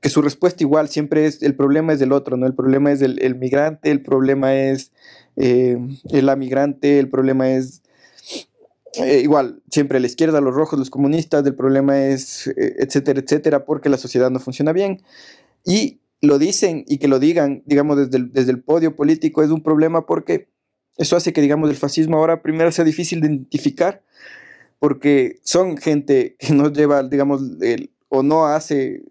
que 0.00 0.08
su 0.08 0.22
respuesta 0.22 0.64
igual 0.64 0.88
siempre 0.88 1.26
es, 1.26 1.42
el 1.42 1.54
problema 1.54 1.92
es 1.92 1.98
del 1.98 2.12
otro, 2.12 2.38
¿no? 2.38 2.46
El 2.46 2.54
problema 2.54 2.90
es 2.92 3.02
el, 3.02 3.34
migrante, 3.34 3.90
el 3.90 4.00
problema 4.00 4.54
es 4.54 4.90
eh, 5.36 5.76
el 6.08 6.36
migrante, 6.38 6.98
el 6.98 7.10
problema 7.10 7.50
es 7.50 7.82
igual, 9.22 9.60
siempre 9.70 10.00
la 10.00 10.06
izquierda, 10.06 10.40
los 10.40 10.54
rojos, 10.54 10.78
los 10.78 10.88
comunistas, 10.88 11.44
el 11.44 11.54
problema 11.54 12.06
es, 12.06 12.46
eh, 12.46 12.76
etcétera, 12.78 13.20
etcétera, 13.20 13.66
porque 13.66 13.90
la 13.90 13.98
sociedad 13.98 14.30
no 14.30 14.40
funciona 14.40 14.72
bien. 14.72 15.02
Y 15.66 16.00
lo 16.22 16.38
dicen 16.38 16.86
y 16.88 16.96
que 16.96 17.08
lo 17.08 17.18
digan, 17.18 17.62
digamos, 17.66 17.98
desde 17.98 18.24
desde 18.32 18.52
el 18.52 18.62
podio 18.62 18.96
político 18.96 19.42
es 19.42 19.50
un 19.50 19.62
problema 19.62 20.06
porque 20.06 20.48
eso 20.96 21.16
hace 21.16 21.32
que, 21.32 21.40
digamos, 21.40 21.70
el 21.70 21.76
fascismo 21.76 22.16
ahora 22.16 22.42
primero 22.42 22.72
sea 22.72 22.84
difícil 22.84 23.20
de 23.20 23.28
identificar, 23.28 24.02
porque 24.78 25.38
son 25.42 25.76
gente 25.76 26.36
que 26.38 26.52
no 26.52 26.72
lleva, 26.72 27.02
digamos, 27.02 27.42
el, 27.60 27.90
o 28.08 28.22
no 28.22 28.46
hace 28.46 29.02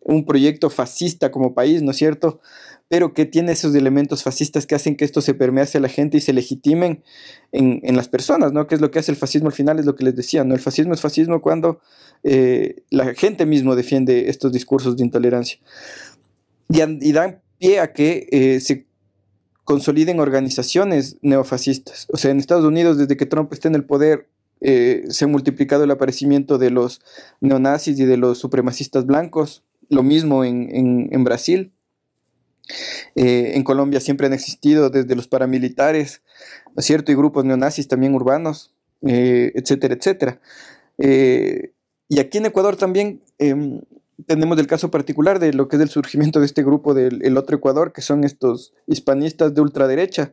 un 0.00 0.24
proyecto 0.24 0.70
fascista 0.70 1.30
como 1.30 1.54
país, 1.54 1.82
¿no 1.82 1.90
es 1.90 1.96
cierto? 1.96 2.40
Pero 2.88 3.14
que 3.14 3.24
tiene 3.24 3.52
esos 3.52 3.74
elementos 3.74 4.22
fascistas 4.22 4.66
que 4.66 4.74
hacen 4.74 4.96
que 4.96 5.04
esto 5.04 5.20
se 5.20 5.34
permee 5.34 5.64
hacia 5.64 5.80
la 5.80 5.88
gente 5.88 6.18
y 6.18 6.20
se 6.20 6.32
legitimen 6.32 7.02
en, 7.52 7.96
las 7.96 8.08
personas, 8.08 8.52
¿no? 8.52 8.66
Que 8.66 8.76
es 8.76 8.80
lo 8.80 8.90
que 8.90 8.98
hace 8.98 9.10
el 9.10 9.16
fascismo 9.16 9.48
al 9.48 9.54
final, 9.54 9.78
es 9.78 9.86
lo 9.86 9.96
que 9.96 10.04
les 10.04 10.14
decía, 10.14 10.44
¿no? 10.44 10.54
El 10.54 10.60
fascismo 10.60 10.94
es 10.94 11.00
fascismo 11.00 11.40
cuando 11.40 11.80
eh, 12.22 12.82
la 12.90 13.14
gente 13.14 13.46
mismo 13.46 13.74
defiende 13.74 14.28
estos 14.28 14.52
discursos 14.52 14.96
de 14.96 15.04
intolerancia. 15.04 15.58
Y, 16.68 17.12
dan 17.12 17.40
pie 17.58 17.80
a 17.80 17.92
que 17.92 18.28
eh, 18.30 18.60
se 18.60 18.85
consoliden 19.66 20.20
organizaciones 20.20 21.16
neofascistas. 21.22 22.06
O 22.10 22.16
sea, 22.16 22.30
en 22.30 22.38
Estados 22.38 22.64
Unidos, 22.64 22.98
desde 22.98 23.16
que 23.16 23.26
Trump 23.26 23.52
está 23.52 23.66
en 23.66 23.74
el 23.74 23.84
poder, 23.84 24.28
eh, 24.60 25.04
se 25.08 25.24
ha 25.24 25.28
multiplicado 25.28 25.82
el 25.82 25.90
aparecimiento 25.90 26.56
de 26.56 26.70
los 26.70 27.02
neonazis 27.40 27.98
y 27.98 28.04
de 28.04 28.16
los 28.16 28.38
supremacistas 28.38 29.06
blancos, 29.06 29.64
lo 29.88 30.04
mismo 30.04 30.44
en, 30.44 31.24
Brasil. 31.24 31.72
Eh, 33.16 33.54
en 33.56 33.64
Colombia 33.64 34.00
siempre 34.00 34.28
han 34.28 34.32
existido 34.32 34.88
desde 34.88 35.16
los 35.16 35.26
paramilitares, 35.26 36.22
¿no 36.68 36.74
es 36.76 36.84
cierto? 36.84 37.10
Y 37.10 37.16
grupos 37.16 37.44
neonazis 37.44 37.88
también 37.88 38.14
urbanos, 38.14 38.72
eh, 39.04 39.50
etcétera, 39.56 39.94
etcétera. 39.94 40.40
y 42.08 42.20
aquí 42.20 42.38
en 42.38 42.46
Ecuador 42.46 42.76
también 42.76 43.20
em, 43.38 43.80
tenemos 44.26 44.58
el 44.58 44.66
caso 44.66 44.90
particular 44.90 45.38
de 45.38 45.52
lo 45.52 45.68
que 45.68 45.76
es 45.76 45.82
el 45.82 45.90
surgimiento 45.90 46.40
de 46.40 46.46
este 46.46 46.62
grupo 46.62 46.94
del 46.94 47.36
otro 47.36 47.56
Ecuador, 47.56 47.92
que 47.92 48.00
son 48.00 48.24
estos 48.24 48.72
hispanistas 48.86 49.54
de 49.54 49.60
ultraderecha, 49.60 50.32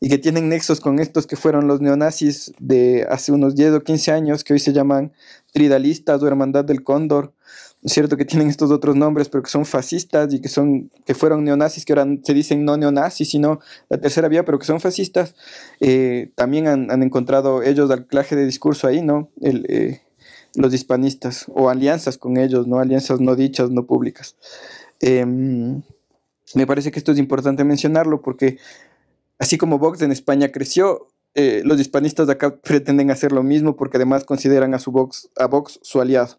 y 0.00 0.08
que 0.08 0.18
tienen 0.18 0.48
nexos 0.48 0.80
con 0.80 0.98
estos 0.98 1.26
que 1.26 1.36
fueron 1.36 1.66
los 1.66 1.80
neonazis 1.80 2.52
de 2.58 3.06
hace 3.08 3.32
unos 3.32 3.54
10 3.54 3.72
o 3.74 3.80
15 3.82 4.12
años, 4.12 4.44
que 4.44 4.52
hoy 4.52 4.58
se 4.58 4.72
llaman 4.72 5.12
tridalistas 5.52 6.22
o 6.22 6.26
hermandad 6.26 6.64
del 6.64 6.84
cóndor, 6.84 7.32
es 7.84 7.92
cierto 7.92 8.16
que 8.16 8.24
tienen 8.24 8.48
estos 8.48 8.70
otros 8.70 8.96
nombres, 8.96 9.28
pero 9.28 9.42
que 9.42 9.50
son 9.50 9.66
fascistas 9.66 10.32
y 10.32 10.40
que, 10.40 10.48
son, 10.48 10.90
que 11.04 11.14
fueron 11.14 11.44
neonazis, 11.44 11.84
que 11.84 11.92
ahora 11.92 12.06
se 12.22 12.32
dicen 12.32 12.64
no 12.64 12.78
neonazis, 12.78 13.28
sino 13.28 13.60
la 13.90 14.00
tercera 14.00 14.28
vía, 14.28 14.44
pero 14.46 14.58
que 14.58 14.64
son 14.64 14.80
fascistas, 14.80 15.34
eh, 15.80 16.30
también 16.34 16.66
han, 16.66 17.02
encontrado 17.02 17.62
ellos 17.62 17.90
anclaje 17.90 18.36
de 18.36 18.46
discurso 18.46 18.86
ahí, 18.86 19.02
¿no? 19.02 19.28
El, 19.42 19.66
eh, 19.68 20.00
los 20.54 20.72
hispanistas, 20.72 21.46
o 21.48 21.68
alianzas 21.68 22.18
con 22.18 22.36
ellos, 22.36 22.66
¿no? 22.66 22.78
Alianzas 22.78 23.20
no 23.20 23.36
dichas, 23.36 23.70
no 23.70 23.86
públicas. 23.86 24.36
Em, 25.00 25.82
me 26.54 26.66
parece 26.66 26.90
que 26.90 26.98
esto 26.98 27.12
es 27.12 27.18
importante 27.18 27.64
mencionarlo 27.64 28.22
porque 28.22 28.58
así 29.38 29.58
como 29.58 29.78
Vox 29.78 30.02
en 30.02 30.12
España 30.12 30.52
creció, 30.52 31.08
eh, 31.34 31.62
los 31.64 31.80
hispanistas 31.80 32.26
de 32.26 32.34
acá 32.34 32.56
pretenden 32.62 33.10
hacer 33.10 33.32
lo 33.32 33.42
mismo 33.42 33.76
porque 33.76 33.96
además 33.96 34.24
consideran 34.24 34.74
a 34.74 34.78
su 34.78 34.92
Vox, 34.92 35.30
a 35.36 35.46
Vox 35.46 35.80
su 35.82 36.00
aliado, 36.00 36.38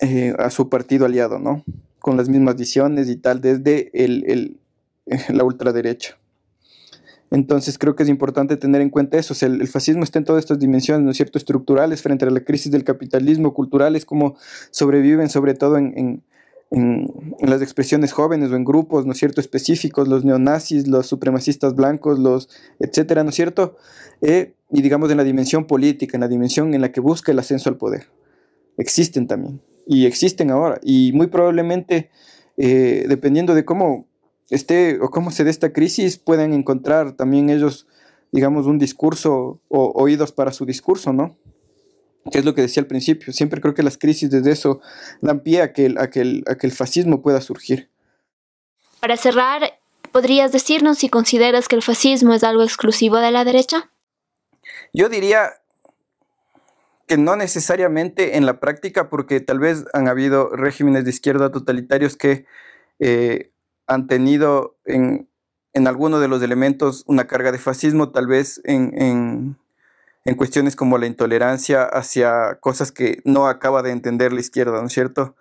eh, 0.00 0.34
a 0.38 0.50
su 0.50 0.68
partido 0.68 1.06
aliado, 1.06 1.38
¿no? 1.38 1.64
Con 2.00 2.16
las 2.16 2.28
mismas 2.28 2.56
visiones 2.56 3.08
y 3.08 3.16
tal, 3.16 3.40
desde 3.40 3.90
el, 3.92 4.60
la 5.28 5.44
ultraderecha. 5.44 6.18
Entonces 7.30 7.78
creo 7.78 7.96
que 7.96 8.04
es 8.04 8.08
importante 8.08 8.56
tener 8.56 8.80
en 8.80 8.90
cuenta 8.90 9.18
eso. 9.18 9.34
el, 9.44 9.66
fascismo 9.68 10.04
está 10.04 10.18
en 10.18 10.24
todas 10.24 10.44
estas 10.44 10.58
dimensiones, 10.58 11.04
¿no 11.04 11.10
es 11.10 11.16
cierto?, 11.16 11.38
estructurales 11.38 12.02
frente 12.02 12.24
a 12.24 12.30
la 12.30 12.40
crisis 12.40 12.70
del 12.70 12.84
capitalismo, 12.84 13.52
culturales, 13.52 14.04
como 14.04 14.36
sobreviven 14.70 15.28
sobre 15.28 15.54
todo 15.54 15.76
en, 15.76 16.22
en, 16.70 17.12
las 17.40 17.62
expresiones 17.62 18.12
jóvenes 18.12 18.50
o 18.50 18.56
en 18.56 18.64
grupos, 18.64 19.06
¿no 19.06 19.12
es 19.12 19.18
cierto?, 19.18 19.40
específicos, 19.40 20.08
los 20.08 20.24
neonazis, 20.24 20.86
los 20.86 21.06
supremacistas 21.06 21.74
blancos, 21.74 22.18
los 22.18 22.48
etcétera, 22.78 23.24
¿no 23.24 23.30
es 23.30 23.36
cierto? 23.36 23.76
Eh, 24.20 24.54
y 24.70 24.82
digamos 24.82 25.10
en 25.10 25.16
la 25.16 25.24
dimensión 25.24 25.66
política, 25.66 26.16
en 26.16 26.22
la 26.22 26.28
dimensión 26.28 26.74
en 26.74 26.80
la 26.80 26.92
que 26.92 27.00
busca 27.00 27.32
el 27.32 27.38
ascenso 27.38 27.70
al 27.70 27.76
poder. 27.76 28.06
Existen 28.78 29.26
también, 29.26 29.60
y 29.86 30.06
existen 30.06 30.50
ahora, 30.50 30.80
y 30.82 31.12
muy 31.12 31.28
probablemente, 31.28 32.10
eh, 32.56 33.06
dependiendo 33.08 33.54
de 33.54 33.64
cómo 33.64 34.06
esté 34.50 34.98
o 35.00 35.10
cómo 35.10 35.30
se 35.30 35.44
dé 35.44 35.50
esta 35.50 35.72
crisis, 35.72 36.18
pueden 36.18 36.52
encontrar 36.52 37.12
también 37.12 37.50
ellos, 37.50 37.86
digamos, 38.32 38.66
un 38.66 38.78
discurso 38.78 39.60
o 39.68 39.92
oídos 39.94 40.32
para 40.32 40.52
su 40.52 40.64
discurso, 40.66 41.12
¿no? 41.12 41.36
que 42.30 42.38
es 42.38 42.44
lo 42.44 42.54
que 42.54 42.62
decía 42.62 42.80
al 42.80 42.86
principio. 42.86 43.32
Siempre 43.32 43.60
creo 43.60 43.74
que 43.74 43.82
las 43.82 43.98
crisis 43.98 44.30
desde 44.30 44.50
eso 44.50 44.80
dan 45.20 45.40
pie 45.40 45.62
a 45.62 45.72
que 45.72 45.86
el, 45.86 45.98
a 45.98 46.08
que 46.08 46.20
el, 46.20 46.72
fascismo 46.72 47.22
pueda 47.22 47.40
surgir. 47.40 47.88
Para 49.00 49.16
cerrar, 49.16 49.78
¿podrías 50.12 50.52
decirnos 50.52 50.98
si 50.98 51.08
consideras 51.08 51.68
que 51.68 51.76
el 51.76 51.82
fascismo 51.82 52.34
es 52.34 52.42
algo 52.44 52.62
exclusivo 52.62 53.18
de 53.18 53.30
la 53.30 53.44
derecha? 53.44 53.90
Yo 54.92 55.08
diría 55.08 55.52
que 57.06 57.16
no 57.16 57.36
necesariamente 57.36 58.36
en 58.36 58.46
la 58.46 58.58
práctica, 58.58 59.08
porque 59.08 59.40
tal 59.40 59.60
vez 59.60 59.84
han 59.92 60.08
habido 60.08 60.48
regímenes 60.48 61.04
de 61.04 61.10
izquierda 61.10 61.52
totalitarios 61.52 62.16
que 62.16 62.46
eh, 62.98 63.52
han 63.86 64.06
tenido 64.06 64.76
en, 64.84 65.28
en 65.72 65.86
alguno 65.86 66.20
de 66.20 66.28
los 66.28 66.42
elementos 66.42 67.04
una 67.06 67.26
carga 67.26 67.52
de 67.52 67.58
fascismo, 67.58 68.10
tal 68.10 68.26
vez 68.26 68.60
en, 68.64 69.56
en, 70.24 70.34
cuestiones 70.36 70.74
como 70.74 70.98
la 70.98 71.06
intolerancia 71.06 71.84
hacia 71.84 72.58
cosas 72.60 72.92
que 72.92 73.20
no 73.24 73.46
acaba 73.46 73.82
de 73.82 73.92
entender 73.92 74.32
la 74.32 74.40
izquierda, 74.40 74.80
¿no 74.80 74.88
es 74.88 74.92
cierto? 74.92 75.36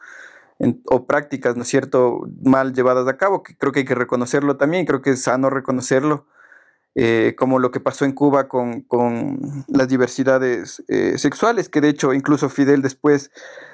o 0.85 1.05
prácticas, 1.05 1.57
¿no 1.57 1.63
es 1.63 1.67
cierto?, 1.67 2.21
mal 2.41 2.73
llevadas 2.73 3.07
a 3.07 3.17
cabo, 3.17 3.43
que 3.43 3.57
creo 3.57 3.73
que 3.73 3.79
hay 3.79 3.85
que 3.85 3.95
reconocerlo 3.95 4.55
también, 4.55 4.85
creo 4.85 5.01
que 5.01 5.11
es 5.11 5.21
sano 5.23 5.49
reconocerlo, 5.49 6.27
eh, 6.97 7.35
como 7.37 7.59
lo 7.59 7.71
que 7.71 7.81
pasó 7.81 8.05
en 8.05 8.13
Cuba 8.13 8.47
con, 8.47 8.85
las 9.67 9.89
diversidades 9.89 10.81
eh, 10.87 11.17
sexuales, 11.17 11.67
que 11.67 11.81
de 11.81 11.89
hecho 11.89 12.13
incluso 12.13 12.47
Fidel 12.47 12.81
después 12.81 13.31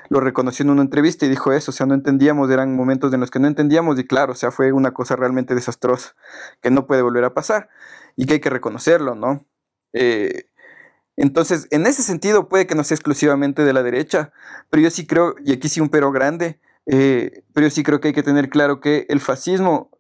lo 0.10 0.20
reconoció 0.22 0.64
en 0.64 0.72
una 0.72 0.82
entrevista 0.82 1.28
y 1.28 1.30
dijo 1.30 1.54
eso, 1.54 1.70
o 1.70 1.74
sea, 1.74 1.86
no 1.86 1.94
entendíamos, 1.94 2.50
eran 2.50 2.76
momentos 2.76 3.14
en 3.14 3.20
los 3.20 3.30
que 3.30 3.38
no 3.38 3.48
entendíamos 3.48 4.00
y 4.00 4.08
claro, 4.08 4.32
o 4.32 4.36
sea, 4.36 4.50
fue 4.50 4.72
una 4.72 4.92
cosa 4.96 5.16
realmente 5.16 5.54
desastrosa, 5.54 6.16
que 6.62 6.72
no 6.72 6.88
puede 6.88 7.04
volver 7.04 7.24
a 7.24 7.36
pasar 7.36 7.70
y 8.16 8.26
que 8.26 8.34
hay 8.34 8.40
que 8.40 8.50
reconocerlo, 8.50 9.14
¿no? 9.14 9.46
Eh, 9.94 10.46
entonces, 11.16 11.68
en 11.70 11.86
ese 11.86 12.02
sentido 12.02 12.50
puede 12.50 12.66
que 12.66 12.74
no 12.74 12.84
sea 12.84 12.96
exclusivamente 12.96 13.64
de 13.64 13.74
la 13.74 13.84
derecha, 13.84 14.34
pero 14.72 14.82
yo 14.82 14.90
sí 14.90 15.06
creo, 15.06 15.36
y 15.46 15.54
aquí 15.54 15.70
sí 15.70 15.80
un 15.80 15.90
pero 15.90 16.12
grande, 16.12 16.60
pero 16.86 17.68
yo 17.68 17.70
sí 17.70 17.84
creo 17.84 18.02
que 18.02 18.08
hay 18.08 18.14
que 18.16 18.24
tener 18.24 18.50
claro 18.50 18.80
que 18.80 19.06
el 19.10 19.20
fascismo 19.20 19.92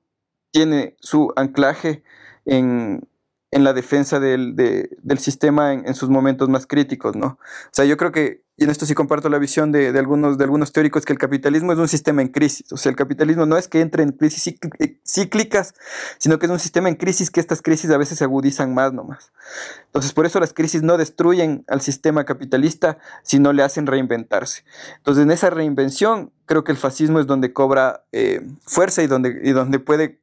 tiene 0.52 0.96
su 1.00 1.32
anclaje 1.36 2.04
en, 2.46 3.08
en 3.52 3.66
la 3.66 3.74
defensa 3.74 4.22
del, 4.22 4.56
del 4.56 5.20
sistema 5.20 5.74
en, 5.74 5.94
sus 5.94 6.10
momentos 6.10 6.48
más 6.48 6.66
críticos, 6.66 7.18
¿no? 7.18 7.28
O 7.28 7.74
sea, 7.74 7.84
yo 7.84 7.98
creo 7.98 8.14
que, 8.14 8.46
y 8.56 8.64
en 8.64 8.70
esto 8.70 8.86
sí 8.86 8.94
comparto 8.94 9.28
la 9.28 9.40
visión 9.40 9.74
de, 9.74 9.90
algunos, 10.00 10.38
de 10.38 10.46
algunos 10.46 10.72
teóricos, 10.72 11.06
que 11.06 11.12
el 11.12 11.20
capitalismo 11.20 11.74
es 11.74 11.78
un 11.78 11.90
sistema 11.90 12.22
en 12.22 12.30
crisis. 12.30 12.72
O 12.72 12.78
sea, 12.78 12.90
el 12.90 12.96
capitalismo 12.96 13.46
no 13.46 13.58
es 13.58 13.68
que 13.68 13.82
entre 13.82 14.04
en 14.04 14.14
crisis 14.14 14.56
eh, 14.80 14.98
cíclicas, 15.06 15.74
sino 16.18 16.40
que 16.40 16.46
es 16.46 16.52
un 16.52 16.60
sistema 16.60 16.88
en 16.88 16.96
crisis 16.96 17.30
que 17.30 17.42
estas 17.42 17.62
crisis 17.62 17.92
a 17.92 17.98
veces 17.98 18.20
se 18.20 18.24
agudizan 18.24 18.74
más 18.74 18.94
nomás. 18.94 19.34
Entonces, 19.88 20.14
por 20.14 20.26
eso 20.26 20.40
las 20.40 20.54
crisis 20.54 20.82
no 20.82 20.98
destruyen 20.98 21.66
al 21.68 21.82
sistema 21.82 22.24
capitalista, 22.24 23.00
sino 23.22 23.52
le 23.52 23.64
hacen 23.64 23.86
reinventarse. 23.86 24.64
Entonces, 24.96 25.24
en 25.24 25.32
esa 25.32 25.50
reinvención, 25.50 26.32
creo 26.46 26.64
que 26.64 26.72
el 26.72 26.78
fascismo 26.78 27.20
es 27.20 27.28
donde 27.28 27.52
cobra 27.52 28.06
eh, 28.14 28.48
fuerza 28.66 29.04
y 29.04 29.08
donde, 29.08 29.42
y 29.44 29.52
donde 29.52 29.80
puede, 29.80 30.22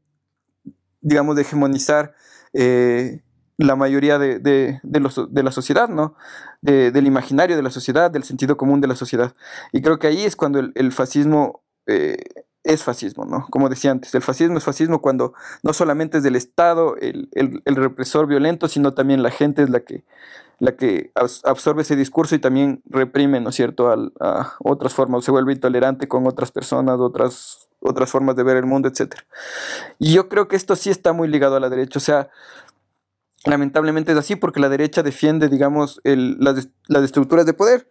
digamos, 1.03 1.37
hegemonizar 1.37 2.14
eh, 2.61 3.23
la 3.57 3.77
mayoría 3.77 4.18
de, 4.18 4.40
de, 4.40 4.81
de, 4.83 5.42
la 5.42 5.53
sociedad, 5.53 5.88
¿no? 5.88 6.16
del 6.61 7.07
imaginario 7.07 7.55
de 7.55 7.62
la 7.62 7.71
sociedad, 7.71 8.11
del 8.11 8.25
sentido 8.25 8.57
común 8.57 8.81
de 8.81 8.88
la 8.88 8.97
sociedad. 8.97 9.35
Y 9.73 9.81
creo 9.81 10.01
que 10.01 10.09
ahí 10.09 10.25
es 10.25 10.35
cuando 10.35 10.59
el, 10.59 10.92
fascismo 10.92 11.62
eh, 11.87 12.16
es 12.64 12.83
fascismo, 12.83 13.25
¿no? 13.25 13.47
Como 13.51 13.68
decía 13.68 13.92
antes, 13.92 14.12
el 14.14 14.23
fascismo 14.23 14.59
es 14.59 14.64
fascismo 14.64 15.01
cuando 15.01 15.35
no 15.62 15.73
solamente 15.73 16.18
es 16.18 16.25
del 16.25 16.35
Estado 16.35 16.97
el, 16.97 17.29
el 17.33 17.77
represor 17.77 18.27
violento, 18.27 18.66
sino 18.66 18.92
también 18.92 19.23
la 19.23 19.31
gente 19.31 19.62
es 19.62 19.71
la 19.71 19.81
que, 19.81 20.05
la 20.59 20.77
que 20.77 21.12
absorbe 21.44 21.83
ese 21.83 21.97
discurso 21.97 22.35
y 22.35 22.40
también 22.40 22.83
reprime, 22.87 23.40
¿no 23.40 23.51
es 23.51 23.55
cierto?, 23.55 23.90
a, 24.21 24.57
otras 24.59 24.92
formas, 24.92 25.25
se 25.25 25.31
vuelve 25.31 25.53
intolerante 25.53 26.09
con 26.09 26.27
otras 26.27 26.51
personas, 26.51 26.99
otras 26.99 27.68
otras 27.81 28.11
formas 28.11 28.35
de 28.35 28.42
ver 28.42 28.57
el 28.57 28.66
mundo, 28.66 28.88
etc. 28.88 29.14
Y 30.01 30.12
yo 30.12 30.29
creo 30.29 30.49
que 30.49 30.57
esto 30.57 30.75
sí 30.75 30.90
está 30.90 31.12
muy 31.12 31.29
ligado 31.29 31.55
a 31.55 31.61
la 31.61 31.68
derecha, 31.68 31.99
o 31.99 32.03
sea, 32.03 32.29
lamentablemente 33.44 34.11
es 34.11 34.18
así 34.18 34.35
porque 34.35 34.59
la 34.59 34.68
derecha 34.68 35.05
defiende, 35.05 35.49
digamos, 35.49 36.01
las, 36.03 36.68
las, 36.88 37.05
estructuras 37.05 37.47
de 37.47 37.55
poder 37.55 37.88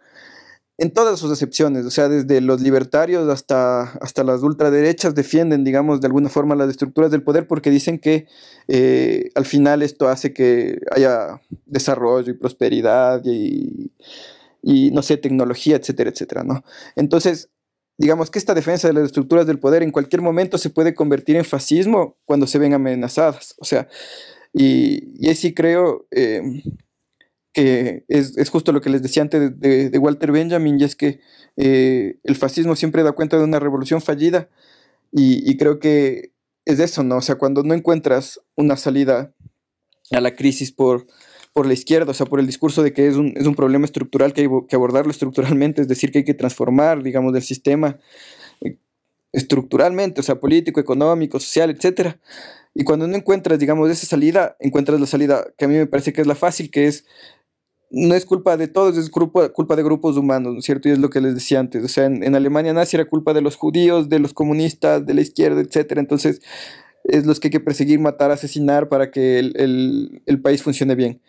en 0.77 0.91
todas 0.91 1.19
sus 1.19 1.31
excepciones, 1.31 1.85
o 1.85 1.91
sea, 1.91 2.07
desde 2.07 2.39
los 2.39 2.61
libertarios 2.61 3.27
hasta, 3.29 3.81
hasta 3.99 4.23
las 4.23 4.43
ultraderechas 4.43 5.15
defienden, 5.15 5.63
digamos, 5.63 6.01
de 6.01 6.07
alguna 6.07 6.29
forma 6.29 6.55
las 6.55 6.69
estructuras 6.69 7.09
del 7.09 7.23
poder 7.23 7.47
porque 7.47 7.71
dicen 7.71 7.97
que 7.97 8.27
eh, 8.67 9.31
al 9.33 9.45
final 9.45 9.81
esto 9.81 10.07
hace 10.07 10.33
que 10.33 10.79
haya 10.91 11.41
desarrollo 11.65 12.31
y 12.31 12.37
prosperidad 12.37 13.21
y, 13.25 13.91
y, 14.61 14.91
no 14.91 15.01
sé, 15.01 15.17
tecnología, 15.17 15.77
etcétera, 15.77 16.11
etcétera, 16.11 16.43
¿no? 16.43 16.63
Entonces, 16.95 17.49
digamos 17.97 18.29
que 18.29 18.37
esta 18.37 18.53
defensa 18.53 18.87
de 18.87 18.93
las 18.93 19.05
estructuras 19.05 19.47
del 19.47 19.59
poder 19.59 19.81
en 19.81 19.91
cualquier 19.91 20.21
momento 20.21 20.59
se 20.59 20.69
puede 20.69 20.93
convertir 20.93 21.37
en 21.37 21.45
fascismo 21.45 22.17
cuando 22.25 22.45
se 22.45 22.59
ven 22.59 22.75
amenazadas. 22.75 23.55
O 23.57 23.65
sea, 23.65 23.87
y, 24.53 25.27
y 25.27 25.33
sí 25.33 25.55
creo 25.55 26.05
eh, 26.11 26.61
que 27.57 28.05
es, 28.07 28.37
es, 28.37 28.51
justo 28.51 28.71
lo 28.71 28.81
que 28.81 28.91
les 28.91 29.01
decía 29.01 29.23
antes 29.23 29.59
de, 29.59 29.97
Walter 29.97 30.31
Benjamin, 30.31 30.79
y 30.79 30.83
es 30.83 30.95
que 30.95 31.21
eh, 31.55 32.19
el 32.23 32.35
fascismo 32.35 32.75
siempre 32.75 33.01
da 33.01 33.13
cuenta 33.13 33.39
de 33.39 33.45
una 33.45 33.59
revolución 33.59 33.99
fallida, 33.99 34.47
y, 35.11 35.57
creo 35.57 35.79
que 35.79 36.33
es 36.65 36.79
eso, 36.79 37.01
¿no? 37.01 37.17
O 37.17 37.21
sea, 37.21 37.33
cuando 37.33 37.63
no 37.63 37.73
encuentras 37.73 38.39
una 38.55 38.77
salida 38.77 39.33
a 40.11 40.21
la 40.21 40.35
crisis 40.35 40.71
por 40.71 41.07
por 41.51 41.65
la 41.65 41.73
izquierda, 41.73 42.11
o 42.11 42.13
sea, 42.13 42.27
por 42.27 42.39
el 42.39 42.45
discurso 42.45 42.83
de 42.83 42.93
que 42.93 43.07
es 43.07 43.15
un, 43.15 43.33
es 43.35 43.47
un 43.47 43.55
problema 43.55 43.85
estructural 43.85 44.31
que 44.31 44.41
hay 44.41 44.47
que 44.69 44.75
abordarlo 44.75 45.09
estructuralmente, 45.09 45.81
es 45.81 45.87
decir, 45.87 46.11
que 46.11 46.19
hay 46.19 46.23
que 46.23 46.35
transformar, 46.35 47.01
digamos, 47.01 47.35
el 47.35 47.41
sistema 47.41 47.97
eh, 48.61 48.77
estructuralmente, 49.31 50.21
o 50.21 50.23
sea, 50.23 50.39
político, 50.39 50.79
económico, 50.79 51.39
social, 51.39 51.71
etc. 51.71 52.17
Y 52.75 52.83
cuando 52.83 53.07
no 53.07 53.15
encuentras, 53.15 53.57
digamos, 53.57 53.89
esa 53.89 54.05
salida, 54.05 54.55
encuentras 54.59 54.99
la 54.99 55.07
salida 55.07 55.47
que 55.57 55.65
a 55.65 55.67
mí 55.67 55.73
me 55.73 55.87
parece 55.87 56.13
que 56.13 56.21
es 56.21 56.27
la 56.27 56.35
fácil, 56.35 56.69
que 56.69 56.85
es, 56.85 57.05
no 57.89 58.15
es 58.15 58.25
culpa 58.25 58.57
de 58.57 58.67
todos, 58.67 58.97
es 58.97 59.09
culpa, 59.09 59.49
culpa 59.49 59.75
de 59.75 59.83
grupos 59.83 60.17
humanos, 60.17 60.53
¿no 60.53 60.59
es 60.59 60.65
cierto? 60.65 60.89
Y 60.89 60.91
es 60.91 60.99
lo 60.99 61.09
que 61.09 61.21
les 61.21 61.35
decía 61.35 61.59
antes, 61.59 61.83
o 61.83 61.87
sea, 61.87 62.05
en, 62.05 62.23
en 62.23 62.35
Alemania 62.35 62.73
nazi 62.73 62.97
era 62.97 63.05
culpa 63.05 63.33
de 63.33 63.41
los 63.41 63.55
judíos, 63.55 64.09
de 64.09 64.19
los 64.19 64.33
comunistas, 64.33 65.05
de 65.05 65.13
la 65.13 65.21
izquierda, 65.21 65.61
etc. 65.61 65.93
Entonces, 65.97 66.41
es 67.07 67.25
los 67.25 67.39
que 67.39 67.47
hay 67.47 67.51
que 67.51 67.59
perseguir, 67.59 67.99
matar, 67.99 68.31
asesinar 68.31 68.89
para 68.89 69.11
que 69.11 69.39
el, 69.39 70.41
país 70.43 70.61
funcione 70.61 70.95
bien. 70.95 71.21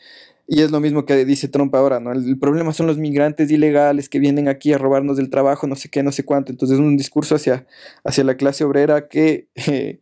Y 0.47 0.62
es 0.62 0.71
lo 0.71 0.81
mismo 0.81 1.05
que 1.05 1.25
dice 1.25 1.49
Trump 1.49 1.75
ahora, 1.75 2.01
¿no? 2.01 2.12
El, 2.12 2.38
problema 2.38 2.73
son 2.73 2.87
los 2.87 2.99
migrantes 2.99 3.51
ilegales 3.51 4.09
que 4.09 4.18
vienen 4.18 4.49
aquí 4.49 4.73
a 4.73 4.79
robarnos 4.79 5.16
del 5.16 5.31
trabajo, 5.31 5.66
no 5.66 5.77
sé 5.77 5.88
qué, 5.88 6.03
no 6.03 6.11
sé 6.12 6.25
cuánto. 6.25 6.53
Entonces 6.53 6.79
es 6.79 6.81
un 6.81 6.97
discurso 6.97 7.37
hacia, 7.37 7.66
hacia 8.05 8.25
la 8.25 8.37
clase 8.37 8.64
obrera 8.64 9.09
que 9.09 9.49
eh, 9.55 10.01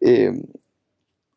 eh, 0.00 0.42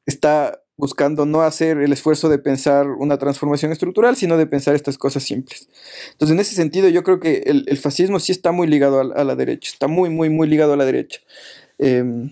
está 0.06 0.63
buscando 0.76 1.26
no 1.26 1.42
hacer 1.42 1.78
el 1.78 1.94
esfuerzo 1.94 2.30
de 2.30 2.40
pensar 2.40 2.88
una 2.88 3.18
transformación 3.18 3.72
estructural, 3.72 4.16
sino 4.16 4.38
de 4.38 4.48
pensar 4.48 4.76
estas 4.76 4.98
cosas 4.98 5.24
simples. 5.24 5.70
Entonces, 6.12 6.34
en 6.34 6.40
ese 6.40 6.56
sentido, 6.56 6.90
yo 6.90 7.04
creo 7.04 7.20
que 7.20 7.44
el, 7.46 7.78
fascismo 7.78 8.20
sí 8.20 8.32
está 8.32 8.52
muy 8.52 8.68
ligado 8.68 9.00
a, 9.00 9.24
la 9.24 9.36
derecha, 9.36 9.70
está 9.72 9.88
muy, 9.88 10.10
muy, 10.10 10.30
muy 10.30 10.48
ligado 10.48 10.74
a 10.74 10.78
la 10.78 10.86
derecha. 10.86 11.20
Em, 11.78 12.32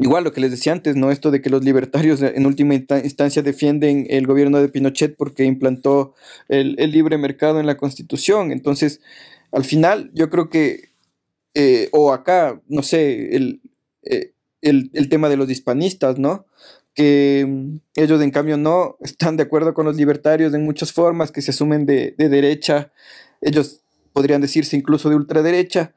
Igual 0.00 0.24
lo 0.24 0.32
que 0.32 0.40
les 0.40 0.50
decía 0.50 0.72
antes, 0.72 0.96
¿no? 0.96 1.10
Esto 1.10 1.30
de 1.30 1.42
que 1.42 1.50
los 1.50 1.62
libertarios 1.62 2.22
en 2.22 2.46
última 2.46 2.74
instancia 2.74 3.42
defienden 3.42 4.06
el 4.08 4.26
gobierno 4.26 4.58
de 4.58 4.70
Pinochet 4.70 5.14
porque 5.14 5.44
implantó 5.44 6.14
el, 6.48 6.74
libre 6.90 7.18
mercado 7.18 7.60
en 7.60 7.66
la 7.66 7.76
constitución. 7.76 8.50
Entonces, 8.50 9.02
al 9.52 9.66
final, 9.66 10.10
yo 10.14 10.30
creo 10.30 10.48
que, 10.48 10.88
eh, 11.52 11.90
o 11.92 12.14
acá, 12.14 12.62
no 12.66 12.82
sé, 12.82 13.36
eh, 13.36 14.32
el, 14.62 14.90
el, 14.94 15.08
tema 15.10 15.28
de 15.28 15.36
los 15.36 15.50
hispanistas, 15.50 16.18
¿no? 16.18 16.46
Mm, 17.00 17.76
ellos, 17.96 18.22
en 18.22 18.30
cambio, 18.30 18.56
no 18.56 18.96
están 19.00 19.36
de 19.36 19.44
acuerdo 19.44 19.74
con 19.74 19.86
los 19.86 19.96
libertarios 19.96 20.54
en 20.54 20.64
muchas 20.64 20.92
formas, 20.92 21.32
que 21.32 21.42
se 21.42 21.50
asumen 21.50 21.86
de, 21.86 22.14
de 22.18 22.28
derecha, 22.28 22.92
ellos 23.40 23.80
podrían 24.12 24.40
decirse 24.40 24.76
incluso 24.76 25.08
de 25.08 25.16
ultraderecha, 25.16 25.94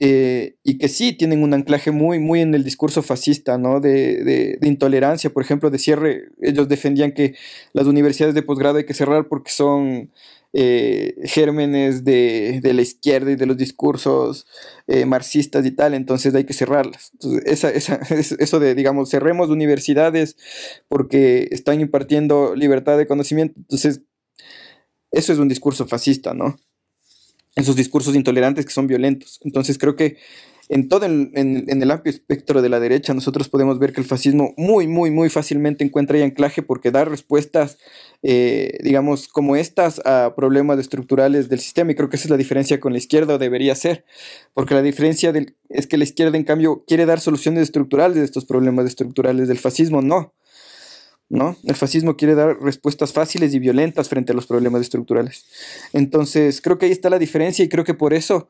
eh, 0.00 0.56
y 0.64 0.78
que 0.78 0.88
sí 0.88 1.12
tienen 1.12 1.42
un 1.42 1.54
anclaje 1.54 1.90
muy, 1.92 2.18
muy 2.18 2.40
en 2.40 2.54
el 2.54 2.64
discurso 2.64 3.02
fascista, 3.02 3.58
¿no? 3.58 3.80
De, 3.80 4.58
intolerancia, 4.62 5.30
por 5.30 5.42
ejemplo, 5.42 5.70
de 5.70 5.78
cierre. 5.78 6.28
Ellos 6.42 6.68
defendían 6.68 7.12
que 7.12 7.36
las 7.72 7.86
universidades 7.86 8.34
de 8.34 8.42
posgrado 8.42 8.78
hay 8.78 8.86
que 8.86 8.94
cerrar 8.94 9.28
porque 9.28 9.50
son 9.52 10.10
eh, 10.54 11.16
gérmenes 11.24 12.04
de, 12.04 12.60
de, 12.62 12.72
la 12.72 12.82
izquierda 12.82 13.32
y 13.32 13.36
de 13.36 13.44
los 13.44 13.56
discursos 13.56 14.46
eh, 14.86 15.04
marxistas 15.04 15.66
y 15.66 15.72
tal, 15.72 15.94
entonces 15.94 16.34
hay 16.34 16.44
que 16.44 16.54
cerrarlas. 16.54 17.12
Eso 17.44 18.60
de, 18.60 18.74
digamos, 18.74 19.10
cerremos 19.10 19.50
universidades 19.50 20.36
porque 20.88 21.48
están 21.50 21.80
impartiendo 21.80 22.54
libertad 22.54 22.96
de 22.96 23.06
conocimiento, 23.06 23.54
entonces, 23.58 24.02
eso 25.10 25.32
es 25.32 25.38
un 25.38 25.48
discurso 25.48 25.86
fascista, 25.86 26.34
¿no? 26.34 26.56
en 27.56 27.64
sus 27.64 27.76
discursos 27.76 28.14
intolerantes 28.14 28.64
que 28.64 28.72
son 28.72 28.86
violentos. 28.86 29.40
Entonces 29.42 29.78
creo 29.78 29.96
que 29.96 30.16
en 30.68 30.88
todo 30.88 31.06
el, 31.06 31.30
en, 31.34 31.82
el 31.82 31.90
amplio 31.90 32.12
espectro 32.12 32.62
de 32.62 32.68
la 32.68 32.80
derecha 32.80 33.14
nosotros 33.14 33.48
podemos 33.48 33.78
ver 33.78 33.92
que 33.92 34.00
el 34.00 34.06
fascismo 34.06 34.54
muy, 34.56 34.86
muy, 34.86 35.10
muy 35.10 35.28
fácilmente 35.28 35.84
encuentra 35.84 36.16
ahí 36.16 36.22
anclaje 36.22 36.62
porque 36.62 36.90
da 36.90 37.04
respuestas, 37.04 37.78
eh, 38.22 38.78
digamos, 38.82 39.28
como 39.28 39.56
estas 39.56 40.00
a 40.04 40.34
problemas 40.36 40.78
estructurales 40.78 41.48
del 41.48 41.60
sistema 41.60 41.92
y 41.92 41.94
creo 41.94 42.08
que 42.08 42.16
esa 42.16 42.26
es 42.26 42.30
la 42.30 42.36
diferencia 42.36 42.80
con 42.80 42.92
la 42.92 42.98
izquierda 42.98 43.34
o 43.34 43.38
debería 43.38 43.74
ser, 43.74 44.04
porque 44.54 44.74
la 44.74 44.82
diferencia 44.82 45.32
del, 45.32 45.56
es 45.68 45.86
que 45.86 45.98
la 45.98 46.04
izquierda 46.04 46.36
en 46.36 46.44
cambio 46.44 46.84
quiere 46.86 47.06
dar 47.06 47.20
soluciones 47.20 47.62
estructurales 47.62 48.16
de 48.16 48.24
estos 48.24 48.44
problemas 48.44 48.86
estructurales 48.86 49.48
del 49.48 49.58
fascismo, 49.58 50.02
no. 50.02 50.34
¿no? 51.28 51.56
El 51.64 51.74
fascismo 51.74 52.16
quiere 52.16 52.34
dar 52.34 52.60
respuestas 52.60 53.12
fáciles 53.12 53.54
y 53.54 53.58
violentas 53.58 54.08
frente 54.08 54.32
a 54.32 54.34
los 54.34 54.46
problemas 54.46 54.82
estructurales. 54.82 55.46
Entonces, 55.92 56.60
creo 56.60 56.78
que 56.78 56.86
ahí 56.86 56.92
está 56.92 57.10
la 57.10 57.18
diferencia 57.18 57.64
y 57.64 57.68
creo 57.68 57.84
que 57.84 57.94
por 57.94 58.14
eso 58.14 58.48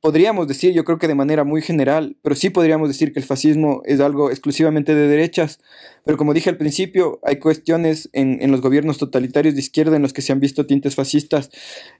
podríamos 0.00 0.48
decir, 0.48 0.72
yo 0.72 0.84
creo 0.84 0.98
que 0.98 1.08
de 1.08 1.14
manera 1.14 1.44
muy 1.44 1.60
general, 1.62 2.16
pero 2.22 2.34
sí 2.34 2.50
podríamos 2.50 2.88
decir 2.88 3.12
que 3.12 3.20
el 3.20 3.26
fascismo 3.26 3.82
es 3.84 4.00
algo 4.00 4.30
exclusivamente 4.30 4.94
de 4.94 5.08
derechas, 5.08 5.60
pero 6.04 6.16
como 6.16 6.32
dije 6.32 6.48
al 6.48 6.56
principio, 6.56 7.20
hay 7.22 7.36
cuestiones 7.36 8.08
en, 8.12 8.50
los 8.50 8.60
gobiernos 8.60 8.98
totalitarios 8.98 9.54
de 9.54 9.60
izquierda 9.60 9.96
en 9.96 10.02
los 10.02 10.12
que 10.12 10.22
se 10.22 10.32
han 10.32 10.40
visto 10.40 10.66
tintes 10.66 10.94
fascistas 10.94 11.50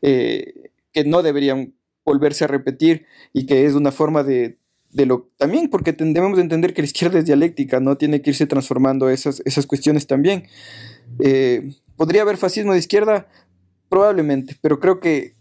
eh, 0.03 0.71
que 0.93 1.05
no 1.05 1.23
deberían 1.23 1.75
volverse 2.05 2.45
a 2.45 2.49
repetir 2.49 3.07
y 3.33 3.47
que 3.47 3.67
es 3.67 3.75
una 3.75 3.93
forma 3.93 4.23
de, 4.23 4.57
lo 4.93 5.31
también 5.37 5.69
porque 5.69 5.93
debemos 5.93 6.39
entender 6.39 6.73
que 6.73 6.83
la 6.83 6.87
izquierda 6.87 7.19
es 7.19 7.27
dialéctica, 7.27 7.81
no 7.81 7.97
tiene 7.99 8.23
que 8.23 8.31
irse 8.31 8.47
transformando 8.47 9.11
esas, 9.11 9.43
esas 9.45 9.67
cuestiones 9.67 10.07
también. 10.07 10.45
Eh, 11.19 11.71
¿Podría 11.97 12.23
haber 12.23 12.39
fascismo 12.39 12.73
de 12.73 12.79
izquierda? 12.79 13.29
Probablemente, 13.91 14.57
pero 14.63 14.81
creo 14.81 15.01
que 15.01 15.35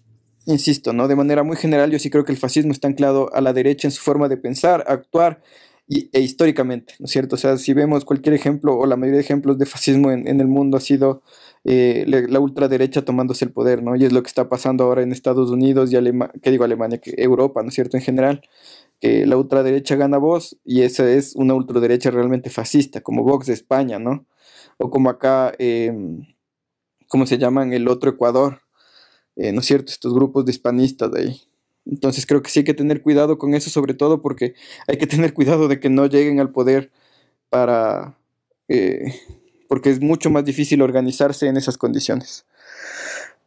insisto, 0.49 0.93
¿no? 0.93 1.07
De 1.07 1.15
manera 1.15 1.43
muy 1.43 1.55
general, 1.57 1.91
yo 1.91 1.99
sí 1.99 2.09
creo 2.09 2.25
que 2.25 2.31
el 2.31 2.37
fascismo 2.37 2.71
está 2.71 2.87
anclado 2.87 3.33
a 3.33 3.41
la 3.41 3.53
derecha 3.53 3.87
en 3.87 3.91
su 3.91 4.01
forma 4.01 4.27
de 4.27 4.37
pensar, 4.37 4.83
actuar 4.87 5.41
y, 5.87 6.09
e 6.11 6.21
históricamente, 6.21 6.95
¿no 6.99 7.05
es 7.05 7.11
cierto? 7.11 7.35
O 7.35 7.37
sea, 7.37 7.57
si 7.57 7.73
vemos 7.73 8.05
cualquier 8.05 8.35
ejemplo 8.35 8.77
o 8.77 8.85
la 8.85 8.95
mayoría 8.95 9.17
de 9.17 9.23
ejemplos 9.23 9.57
de 9.57 9.65
fascismo 9.65 10.11
en, 10.11 10.27
el 10.27 10.47
mundo 10.47 10.77
ha 10.77 10.79
sido 10.81 11.23
eh, 11.63 12.05
la, 12.07 12.39
ultraderecha 12.39 13.03
tomándose 13.03 13.45
el 13.45 13.51
poder, 13.51 13.83
¿no? 13.83 13.95
Y 13.95 14.05
es 14.05 14.11
lo 14.13 14.21
que 14.23 14.27
está 14.27 14.49
pasando 14.49 14.85
ahora 14.85 15.03
en 15.03 15.11
Estados 15.11 15.51
Unidos 15.51 15.91
y 15.91 15.95
Alemania, 15.95 16.33
¿qué 16.41 16.51
digo 16.51 16.63
Alemania? 16.63 16.99
Que 16.99 17.13
Europa, 17.17 17.61
¿no 17.63 17.69
es 17.69 17.75
cierto? 17.75 17.97
En 17.97 18.03
general, 18.03 18.41
que 18.99 19.25
la 19.25 19.37
ultraderecha 19.37 19.95
gana 19.95 20.17
voz 20.17 20.57
y 20.63 20.81
esa 20.81 21.09
es 21.09 21.35
una 21.35 21.53
ultraderecha 21.53 22.11
realmente 22.11 22.49
fascista, 22.49 23.01
como 23.01 23.23
Vox 23.23 23.47
de 23.47 23.53
España, 23.53 23.99
¿no? 23.99 24.25
O 24.77 24.89
como 24.89 25.09
acá, 25.09 25.53
em, 25.59 26.25
¿cómo 27.07 27.25
se 27.25 27.37
llaman? 27.37 27.73
El 27.73 27.87
otro 27.87 28.11
Ecuador, 28.11 28.61
eh, 29.39 29.53
¿no 29.53 29.61
es 29.61 29.65
cierto?, 29.65 29.91
estos 29.91 30.13
grupos 30.13 30.45
de 30.45 30.51
hispanistas 30.51 31.09
de 31.11 31.21
ahí. 31.21 31.41
Entonces 31.85 32.25
creo 32.25 32.41
que 32.41 32.49
sí 32.49 32.59
hay 32.59 32.65
que 32.65 32.73
tener 32.73 33.01
cuidado 33.01 33.37
con 33.37 33.53
eso, 33.53 33.69
sobre 33.69 33.93
todo 33.93 34.21
porque 34.21 34.53
hay 34.87 34.97
que 34.97 35.07
tener 35.07 35.33
cuidado 35.33 35.67
de 35.69 35.79
que 35.79 35.89
no 35.89 36.05
lleguen 36.05 36.39
al 36.39 36.51
poder 36.51 36.91
para... 37.49 38.17
Eh, 38.67 39.15
porque 39.69 39.89
es 39.91 40.01
mucho 40.01 40.29
más 40.29 40.43
difícil 40.43 40.81
organizarse 40.81 41.47
en 41.47 41.55
esas 41.55 41.77
condiciones. 41.77 42.45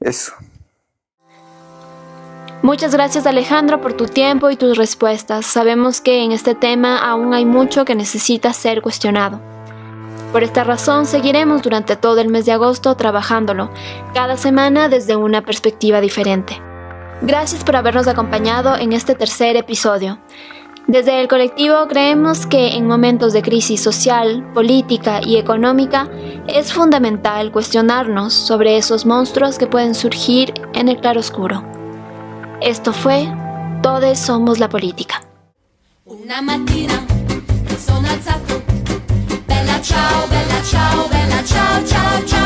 Eso. 0.00 0.32
Muchas 2.62 2.94
gracias 2.94 3.26
Alejandro 3.26 3.80
por 3.80 3.92
tu 3.92 4.06
tiempo 4.06 4.50
y 4.50 4.56
tus 4.56 4.78
respuestas. 4.78 5.44
Sabemos 5.46 6.00
que 6.00 6.22
en 6.22 6.32
este 6.32 6.54
tema 6.54 6.98
aún 6.98 7.34
hay 7.34 7.44
mucho 7.44 7.84
que 7.84 7.94
necesita 7.94 8.52
ser 8.52 8.82
cuestionado. 8.82 9.51
Por 10.32 10.42
esta 10.42 10.64
razón 10.64 11.04
seguiremos 11.04 11.60
durante 11.60 11.94
todo 11.94 12.18
el 12.20 12.30
mes 12.30 12.46
de 12.46 12.52
agosto 12.52 12.96
trabajándolo, 12.96 13.70
cada 14.14 14.38
semana 14.38 14.88
desde 14.88 15.14
una 15.14 15.42
perspectiva 15.42 16.00
diferente. 16.00 16.58
Gracias 17.20 17.62
por 17.62 17.76
habernos 17.76 18.08
acompañado 18.08 18.76
en 18.76 18.94
este 18.94 19.14
tercer 19.14 19.56
episodio. 19.56 20.18
Desde 20.86 21.20
el 21.20 21.28
colectivo 21.28 21.86
creemos 21.86 22.46
que 22.46 22.74
en 22.76 22.86
momentos 22.86 23.34
de 23.34 23.42
crisis 23.42 23.82
social, 23.82 24.50
política 24.54 25.20
y 25.22 25.36
económica 25.36 26.08
es 26.48 26.72
fundamental 26.72 27.52
cuestionarnos 27.52 28.32
sobre 28.32 28.78
esos 28.78 29.06
monstruos 29.06 29.58
que 29.58 29.66
pueden 29.66 29.94
surgir 29.94 30.54
en 30.72 30.88
el 30.88 30.98
claroscuro. 30.98 31.62
Esto 32.62 32.92
fue 32.92 33.28
Todos 33.82 34.18
somos 34.18 34.58
la 34.58 34.68
política. 34.68 35.22
Ciao, 40.62 41.08
bella 41.08 41.42
ciao, 41.44 41.84
ciao, 41.84 42.24
ciao. 42.24 42.41